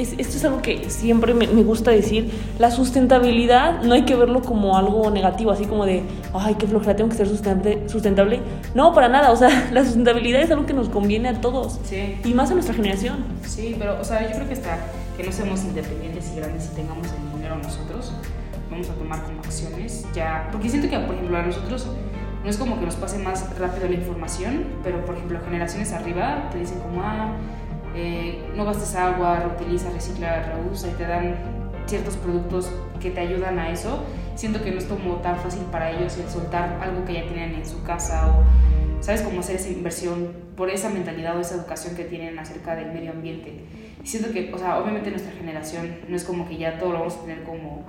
es, 0.00 0.14
esto 0.18 0.36
es 0.36 0.44
algo 0.44 0.62
que 0.62 0.88
siempre 0.88 1.34
me, 1.34 1.46
me, 1.46 1.62
gusta 1.62 1.90
decir, 1.90 2.30
la 2.58 2.70
sustentabilidad 2.70 3.82
no 3.82 3.94
hay 3.94 4.04
que 4.04 4.14
verlo 4.16 4.42
como 4.42 4.76
algo 4.76 5.10
negativo, 5.10 5.50
así 5.50 5.64
como 5.66 5.86
de, 5.86 6.02
ay, 6.34 6.54
qué 6.54 6.66
flojera, 6.66 6.96
tengo 6.96 7.10
que 7.10 7.16
ser 7.16 7.28
sustentable, 7.28 7.88
sustentable. 7.88 8.40
No, 8.74 8.94
para 8.94 9.08
nada, 9.08 9.30
o 9.30 9.36
sea, 9.36 9.68
la 9.72 9.84
sustentabilidad 9.84 10.42
es 10.42 10.50
algo 10.50 10.66
que 10.66 10.72
nos 10.72 10.88
conviene 10.88 11.28
a 11.28 11.40
todos, 11.40 11.78
sí. 11.84 12.18
y 12.24 12.34
más 12.34 12.50
a 12.50 12.54
nuestra 12.54 12.74
generación. 12.74 13.24
Sí, 13.46 13.76
pero, 13.78 14.00
o 14.00 14.04
sea, 14.04 14.28
yo 14.28 14.34
creo 14.34 14.48
que 14.48 14.54
está 14.54 14.78
que 15.16 15.24
no 15.24 15.32
seamos 15.32 15.62
independientes 15.64 16.32
y 16.32 16.36
grandes 16.36 16.70
y 16.72 16.76
tengamos 16.76 17.06
el 17.08 17.32
dinero 17.34 17.56
nosotros, 17.56 18.12
vamos 18.70 18.88
a 18.88 18.94
tomar 18.94 19.22
como 19.22 19.40
acciones 19.40 20.06
ya, 20.14 20.48
porque 20.50 20.68
siento 20.68 20.88
que, 20.88 20.98
por 20.98 21.14
ejemplo, 21.14 21.36
a 21.36 21.42
nosotros 21.42 21.86
no 22.42 22.48
es 22.48 22.56
como 22.56 22.78
que 22.78 22.86
nos 22.86 22.94
pase 22.94 23.18
más 23.18 23.58
rápido 23.58 23.88
la 23.88 23.94
información, 23.94 24.64
pero, 24.82 25.04
por 25.04 25.16
ejemplo, 25.16 25.38
generaciones 25.44 25.92
arriba 25.92 26.48
te 26.50 26.58
dicen 26.58 26.78
como, 26.78 27.02
ah, 27.02 27.32
eh, 27.94 28.42
no 28.56 28.64
gastes 28.64 28.94
agua, 28.94 29.40
reutiliza, 29.40 29.90
recicla, 29.90 30.42
reusa 30.42 30.88
y 30.88 30.92
te 30.92 31.06
dan 31.06 31.36
ciertos 31.86 32.16
productos 32.16 32.70
que 33.00 33.10
te 33.10 33.20
ayudan 33.20 33.58
a 33.58 33.70
eso. 33.70 34.04
Siento 34.34 34.62
que 34.62 34.70
no 34.70 34.78
es 34.78 34.84
como 34.84 35.16
tan 35.16 35.36
fácil 35.36 35.62
para 35.72 35.90
ellos 35.90 36.16
el 36.18 36.28
soltar 36.28 36.78
algo 36.80 37.04
que 37.04 37.14
ya 37.14 37.26
tienen 37.26 37.54
en 37.54 37.66
su 37.66 37.82
casa 37.82 38.28
o 38.28 38.44
¿sabes? 39.00 39.22
Cómo 39.22 39.40
hacer 39.40 39.56
esa 39.56 39.70
inversión 39.70 40.32
por 40.56 40.70
esa 40.70 40.90
mentalidad 40.90 41.36
o 41.36 41.40
esa 41.40 41.54
educación 41.56 41.96
que 41.96 42.04
tienen 42.04 42.38
acerca 42.38 42.76
del 42.76 42.92
medio 42.92 43.12
ambiente. 43.12 43.64
Siento 44.04 44.30
que, 44.30 44.52
o 44.52 44.58
sea, 44.58 44.78
obviamente 44.78 45.10
nuestra 45.10 45.32
generación 45.32 45.96
no 46.08 46.16
es 46.16 46.24
como 46.24 46.48
que 46.48 46.56
ya 46.56 46.78
todo 46.78 46.92
lo 46.92 46.98
vamos 47.00 47.16
a 47.16 47.20
tener 47.22 47.42
como 47.44 47.84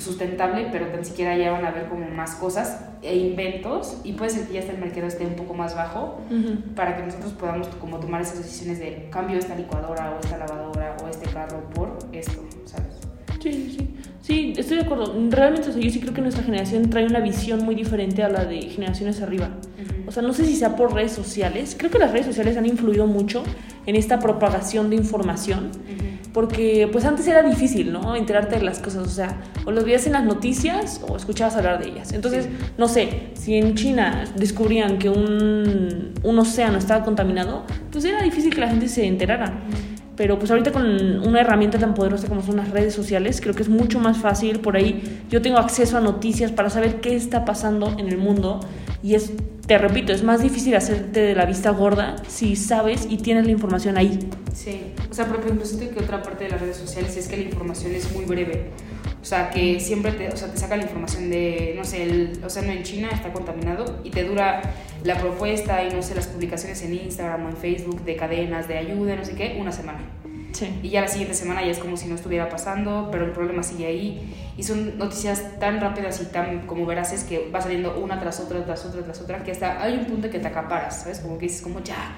sustentable, 0.00 0.68
pero 0.72 0.86
tan 0.86 1.04
siquiera 1.04 1.36
ya 1.36 1.52
van 1.52 1.64
a 1.64 1.70
ver 1.70 1.88
como 1.88 2.08
más 2.08 2.34
cosas 2.34 2.84
e 3.02 3.16
inventos 3.16 3.98
y 4.04 4.12
puede 4.12 4.30
ser 4.30 4.46
que 4.46 4.54
ya 4.54 4.60
hasta 4.60 4.72
el 4.72 4.78
mercado 4.78 5.06
esté 5.06 5.26
un 5.26 5.34
poco 5.34 5.54
más 5.54 5.74
bajo 5.74 6.20
para 6.74 6.96
que 6.96 7.04
nosotros 7.04 7.32
podamos 7.32 7.68
como 7.68 7.98
tomar 7.98 8.20
esas 8.20 8.38
decisiones 8.38 8.78
de 8.78 9.08
cambio 9.10 9.38
esta 9.38 9.54
licuadora 9.54 10.14
o 10.16 10.20
esta 10.20 10.38
lavadora 10.38 10.96
o 11.04 11.08
este 11.08 11.28
carro 11.30 11.62
por 11.74 11.98
esto, 12.12 12.42
¿sabes? 12.64 12.94
Sí, 13.42 13.52
sí, 13.52 13.76
sí. 13.78 13.90
Sí, 14.22 14.52
estoy 14.56 14.76
de 14.76 14.82
acuerdo. 14.84 15.14
Realmente, 15.30 15.70
o 15.70 15.72
sea, 15.72 15.82
yo 15.82 15.90
sí 15.90 15.98
creo 15.98 16.12
que 16.12 16.20
nuestra 16.20 16.44
generación 16.44 16.90
trae 16.90 17.06
una 17.06 17.20
visión 17.20 17.64
muy 17.64 17.74
diferente 17.74 18.22
a 18.22 18.28
la 18.28 18.44
de 18.44 18.60
generaciones 18.62 19.22
arriba. 19.22 19.48
O 20.06 20.12
sea, 20.12 20.22
no 20.22 20.32
sé 20.32 20.44
si 20.44 20.56
sea 20.56 20.76
por 20.76 20.92
redes 20.92 21.12
sociales. 21.12 21.74
Creo 21.78 21.90
que 21.90 21.98
las 21.98 22.12
redes 22.12 22.26
sociales 22.26 22.56
han 22.56 22.66
influido 22.66 23.06
mucho 23.06 23.42
en 23.86 23.96
esta 23.96 24.20
propagación 24.20 24.90
de 24.90 24.96
información. 24.96 25.70
Porque 26.32 26.88
pues 26.92 27.04
antes 27.04 27.26
era 27.26 27.42
difícil, 27.42 27.92
¿no? 27.92 28.14
Enterarte 28.14 28.56
de 28.56 28.62
las 28.62 28.78
cosas. 28.78 29.06
O 29.06 29.10
sea, 29.10 29.40
o 29.64 29.72
lo 29.72 29.84
veías 29.84 30.06
en 30.06 30.12
las 30.12 30.24
noticias 30.24 31.00
o 31.06 31.16
escuchabas 31.16 31.56
hablar 31.56 31.82
de 31.82 31.90
ellas. 31.90 32.12
Entonces, 32.12 32.48
no 32.78 32.88
sé, 32.88 33.30
si 33.34 33.56
en 33.56 33.74
China 33.74 34.24
descubrían 34.36 34.98
que 34.98 35.08
un, 35.08 36.14
un 36.22 36.38
océano 36.38 36.78
estaba 36.78 37.04
contaminado, 37.04 37.64
pues 37.90 38.04
era 38.04 38.22
difícil 38.22 38.54
que 38.54 38.60
la 38.60 38.68
gente 38.68 38.88
se 38.88 39.06
enterara 39.06 39.52
pero 40.20 40.38
pues 40.38 40.50
ahorita 40.50 40.70
con 40.70 40.84
una 41.26 41.40
herramienta 41.40 41.78
tan 41.78 41.94
poderosa 41.94 42.28
como 42.28 42.42
son 42.42 42.56
las 42.56 42.68
redes 42.68 42.92
sociales, 42.92 43.40
creo 43.40 43.54
que 43.54 43.62
es 43.62 43.70
mucho 43.70 43.98
más 43.98 44.18
fácil. 44.18 44.60
Por 44.60 44.76
ahí 44.76 45.22
yo 45.30 45.40
tengo 45.40 45.56
acceso 45.56 45.96
a 45.96 46.02
noticias 46.02 46.52
para 46.52 46.68
saber 46.68 47.00
qué 47.00 47.16
está 47.16 47.46
pasando 47.46 47.94
en 47.96 48.06
el 48.06 48.18
mundo 48.18 48.60
y 49.02 49.14
es, 49.14 49.32
te 49.70 49.78
repito, 49.78 50.12
es 50.12 50.24
más 50.24 50.42
difícil 50.42 50.74
hacerte 50.74 51.20
de 51.20 51.32
la 51.36 51.46
vista 51.46 51.70
gorda 51.70 52.16
si 52.26 52.56
sabes 52.56 53.06
y 53.08 53.18
tienes 53.18 53.44
la 53.44 53.52
información 53.52 53.96
ahí. 53.96 54.18
Sí, 54.52 54.94
o 55.08 55.14
sea, 55.14 55.26
ejemplo, 55.26 55.64
siento 55.64 55.94
que 55.94 56.02
otra 56.02 56.20
parte 56.24 56.42
de 56.42 56.50
las 56.50 56.60
redes 56.60 56.76
sociales 56.76 57.16
es 57.16 57.28
que 57.28 57.36
la 57.36 57.44
información 57.44 57.94
es 57.94 58.12
muy 58.12 58.24
breve. 58.24 58.64
O 59.22 59.24
sea, 59.24 59.48
que 59.48 59.78
siempre 59.78 60.10
te, 60.10 60.28
o 60.28 60.36
sea, 60.36 60.50
te 60.50 60.58
saca 60.58 60.76
la 60.76 60.82
información 60.82 61.30
de, 61.30 61.74
no 61.76 61.84
sé, 61.84 62.02
el 62.02 62.40
océano 62.44 62.72
en 62.72 62.82
China 62.82 63.10
está 63.12 63.32
contaminado 63.32 64.00
y 64.02 64.10
te 64.10 64.24
dura 64.24 64.60
la 65.04 65.16
propuesta 65.20 65.84
y, 65.84 65.94
no 65.94 66.02
sé, 66.02 66.16
las 66.16 66.26
publicaciones 66.26 66.82
en 66.82 66.94
Instagram 66.94 67.46
o 67.46 67.48
en 67.50 67.56
Facebook 67.56 68.02
de 68.04 68.16
cadenas 68.16 68.66
de 68.66 68.76
ayuda, 68.76 69.14
no 69.14 69.24
sé 69.24 69.36
qué, 69.36 69.56
una 69.60 69.70
semana. 69.70 70.00
Y 70.82 70.88
ya 70.88 71.00
la 71.00 71.08
siguiente 71.08 71.34
semana 71.34 71.64
ya 71.64 71.70
es 71.70 71.78
como 71.78 71.96
si 71.96 72.08
no 72.08 72.14
estuviera 72.14 72.48
pasando, 72.48 73.08
pero 73.10 73.24
el 73.24 73.32
problema 73.32 73.62
sigue 73.62 73.86
ahí. 73.86 74.34
Y 74.56 74.62
son 74.62 74.98
noticias 74.98 75.58
tan 75.58 75.80
rápidas 75.80 76.20
y 76.20 76.26
tan 76.26 76.66
como 76.66 76.86
veraces 76.86 77.24
que 77.24 77.50
va 77.54 77.60
saliendo 77.60 77.98
una 77.98 78.20
tras 78.20 78.40
otra, 78.40 78.64
tras 78.64 78.84
otra, 78.84 79.02
tras 79.02 79.20
otra, 79.20 79.42
que 79.42 79.52
hasta 79.52 79.82
hay 79.82 79.94
un 79.94 80.04
punto 80.06 80.30
que 80.30 80.38
te 80.38 80.48
acaparas, 80.48 81.02
¿sabes? 81.02 81.20
Como 81.20 81.38
que 81.38 81.46
dices, 81.46 81.62
como 81.62 81.82
ya. 81.82 82.16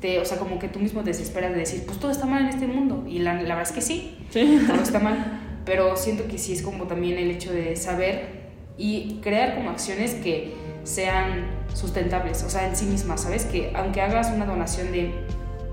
Te, 0.00 0.20
o 0.20 0.24
sea, 0.24 0.38
como 0.38 0.58
que 0.58 0.68
tú 0.68 0.78
mismo 0.78 1.02
te 1.02 1.10
desesperas 1.10 1.52
de 1.52 1.58
decir, 1.58 1.84
pues 1.84 1.98
todo 1.98 2.10
está 2.10 2.26
mal 2.26 2.42
en 2.44 2.48
este 2.50 2.66
mundo. 2.66 3.04
Y 3.08 3.18
la, 3.18 3.34
la 3.34 3.54
verdad 3.54 3.62
es 3.62 3.72
que 3.72 3.80
sí, 3.80 4.18
sí, 4.30 4.60
todo 4.66 4.82
está 4.82 5.00
mal. 5.00 5.40
Pero 5.64 5.96
siento 5.96 6.26
que 6.28 6.38
sí 6.38 6.52
es 6.52 6.62
como 6.62 6.84
también 6.84 7.18
el 7.18 7.30
hecho 7.30 7.52
de 7.52 7.76
saber 7.76 8.48
y 8.78 9.18
crear 9.22 9.56
como 9.56 9.70
acciones 9.70 10.14
que 10.14 10.54
sean 10.84 11.46
sustentables, 11.74 12.42
o 12.44 12.48
sea, 12.48 12.66
en 12.66 12.76
sí 12.76 12.86
mismas, 12.86 13.22
¿sabes? 13.22 13.44
Que 13.44 13.72
aunque 13.74 14.00
hagas 14.00 14.30
una 14.30 14.46
donación 14.46 14.90
de 14.92 15.12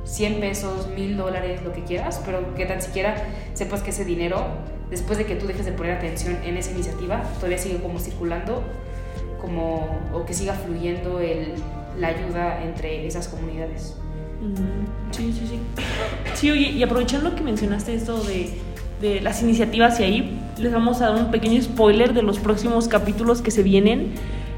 100 0.05 0.39
pesos, 0.39 0.87
1000 0.95 1.17
dólares, 1.17 1.61
lo 1.63 1.73
que 1.73 1.83
quieras, 1.83 2.21
pero 2.25 2.55
que 2.55 2.65
tan 2.65 2.81
siquiera 2.81 3.15
sepas 3.53 3.81
que 3.81 3.89
ese 3.89 4.05
dinero, 4.05 4.45
después 4.89 5.17
de 5.17 5.25
que 5.25 5.35
tú 5.35 5.47
dejes 5.47 5.65
de 5.65 5.71
poner 5.71 5.97
atención 5.97 6.37
en 6.45 6.57
esa 6.57 6.71
iniciativa, 6.71 7.23
todavía 7.35 7.57
sigue 7.57 7.79
como 7.79 7.99
circulando, 7.99 8.63
como, 9.41 9.99
o 10.13 10.25
que 10.25 10.33
siga 10.33 10.53
fluyendo 10.53 11.19
el, 11.19 11.53
la 11.99 12.09
ayuda 12.09 12.63
entre 12.63 13.05
esas 13.05 13.27
comunidades. 13.27 13.97
Sí, 15.11 15.33
sí, 15.33 15.47
sí. 15.47 15.59
Sí, 16.35 16.51
oye, 16.51 16.69
y 16.69 16.83
aprovechando 16.83 17.35
que 17.35 17.41
mencionaste 17.41 17.95
esto 17.95 18.23
de, 18.23 18.53
de 19.01 19.21
las 19.21 19.41
iniciativas 19.41 19.99
y 19.99 20.03
ahí, 20.03 20.39
les 20.57 20.71
vamos 20.71 21.01
a 21.01 21.09
dar 21.09 21.23
un 21.23 21.31
pequeño 21.31 21.61
spoiler 21.61 22.13
de 22.13 22.21
los 22.21 22.39
próximos 22.39 22.87
capítulos 22.87 23.41
que 23.41 23.51
se 23.51 23.63
vienen. 23.63 24.13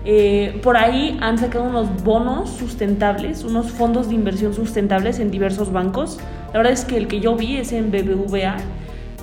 Eh, 0.10 0.58
por 0.64 0.78
ahí 0.78 1.18
han 1.20 1.38
sacado 1.38 1.66
unos 1.66 2.02
bonos 2.06 2.52
sustentables, 2.52 3.44
unos 3.44 3.72
fondos 3.72 4.08
de 4.08 4.16
inversión 4.16 4.54
sustentables 4.54 5.20
en 5.20 5.32
diversos 5.32 5.74
bancos. 5.74 6.18
La 6.54 6.60
verdad 6.60 6.72
es 6.72 6.86
que 6.86 6.96
el 6.96 7.10
que 7.10 7.20
yo 7.20 7.36
vi 7.36 7.58
es 7.58 7.74
en 7.74 7.92
BBVA, 7.92 8.56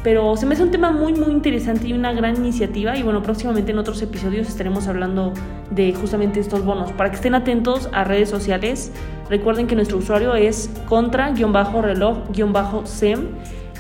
pero 0.03 0.37
se 0.37 0.45
me 0.45 0.53
hace 0.53 0.63
un 0.63 0.71
tema 0.71 0.91
muy 0.91 1.15
muy 1.15 1.33
interesante 1.33 1.89
y 1.89 1.95
una 1.95 2.13
gran 2.13 2.37
iniciativa 2.37 2.99
y 2.99 3.03
bueno, 3.03 3.23
próximamente 3.23 3.73
en 3.73 3.79
otros 3.79 4.03
episodios 4.03 4.47
estaremos 4.47 4.87
hablando 4.87 5.33
de 5.71 5.95
justamente 5.95 6.39
estos 6.39 6.67
bonos. 6.67 6.93
Para 6.93 7.09
que 7.09 7.17
estén 7.17 7.35
atentos 7.35 7.89
a 7.95 8.05
redes 8.05 8.29
sociales, 8.29 8.93
recuerden 9.31 9.67
que 9.67 9.77
nuestro 9.77 9.97
usuario 9.97 10.35
es 10.35 10.69
contra-reloj-sem 10.87 13.29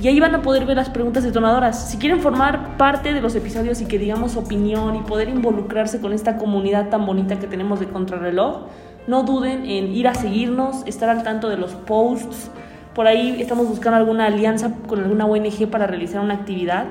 y 0.00 0.08
ahí 0.08 0.18
van 0.18 0.34
a 0.34 0.42
poder 0.42 0.66
ver 0.66 0.76
las 0.76 0.90
preguntas 0.90 1.22
detonadoras. 1.22 1.90
Si 1.90 1.98
quieren 1.98 2.20
formar 2.20 2.76
parte 2.76 3.12
de 3.12 3.20
los 3.20 3.34
episodios 3.36 3.80
y 3.80 3.86
que 3.86 3.98
digamos 3.98 4.36
opinión 4.36 4.96
y 4.96 5.00
poder 5.00 5.28
involucrarse 5.28 6.00
con 6.00 6.12
esta 6.12 6.36
comunidad 6.36 6.88
tan 6.88 7.06
bonita 7.06 7.38
que 7.38 7.46
tenemos 7.46 7.78
de 7.78 7.86
Contrarreloj, 7.86 8.66
no 9.06 9.22
duden 9.22 9.64
en 9.64 9.92
ir 9.92 10.08
a 10.08 10.14
seguirnos, 10.14 10.82
estar 10.86 11.08
al 11.08 11.22
tanto 11.22 11.48
de 11.48 11.56
los 11.56 11.72
posts. 11.72 12.50
Por 12.94 13.06
ahí 13.06 13.40
estamos 13.40 13.68
buscando 13.68 13.96
alguna 13.98 14.26
alianza 14.26 14.72
con 14.86 15.00
alguna 15.00 15.26
ONG 15.26 15.68
para 15.70 15.86
realizar 15.86 16.20
una 16.20 16.34
actividad. 16.34 16.86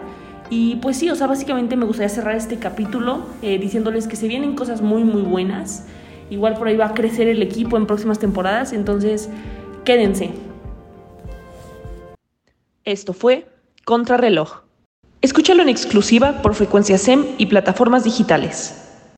Y 0.49 0.75
pues 0.77 0.97
sí, 0.97 1.09
o 1.09 1.15
sea, 1.15 1.27
básicamente 1.27 1.75
me 1.75 1.85
gustaría 1.85 2.09
cerrar 2.09 2.35
este 2.35 2.57
capítulo 2.57 3.21
eh, 3.41 3.57
diciéndoles 3.57 4.07
que 4.07 4.15
se 4.15 4.27
vienen 4.27 4.55
cosas 4.55 4.81
muy, 4.81 5.03
muy 5.03 5.23
buenas. 5.23 5.87
Igual 6.29 6.55
por 6.55 6.67
ahí 6.67 6.77
va 6.77 6.87
a 6.87 6.93
crecer 6.93 7.27
el 7.27 7.41
equipo 7.41 7.75
en 7.75 7.85
próximas 7.85 8.19
temporadas, 8.19 8.71
entonces 8.71 9.29
quédense. 9.83 10.52
Esto 12.85 13.13
fue 13.13 13.47
Contrarreloj. 13.85 14.63
Escúchalo 15.21 15.61
en 15.61 15.69
exclusiva 15.69 16.41
por 16.41 16.53
Frecuencia 16.53 16.97
SEM 16.97 17.25
y 17.37 17.45
plataformas 17.45 18.03
digitales. 18.03 18.82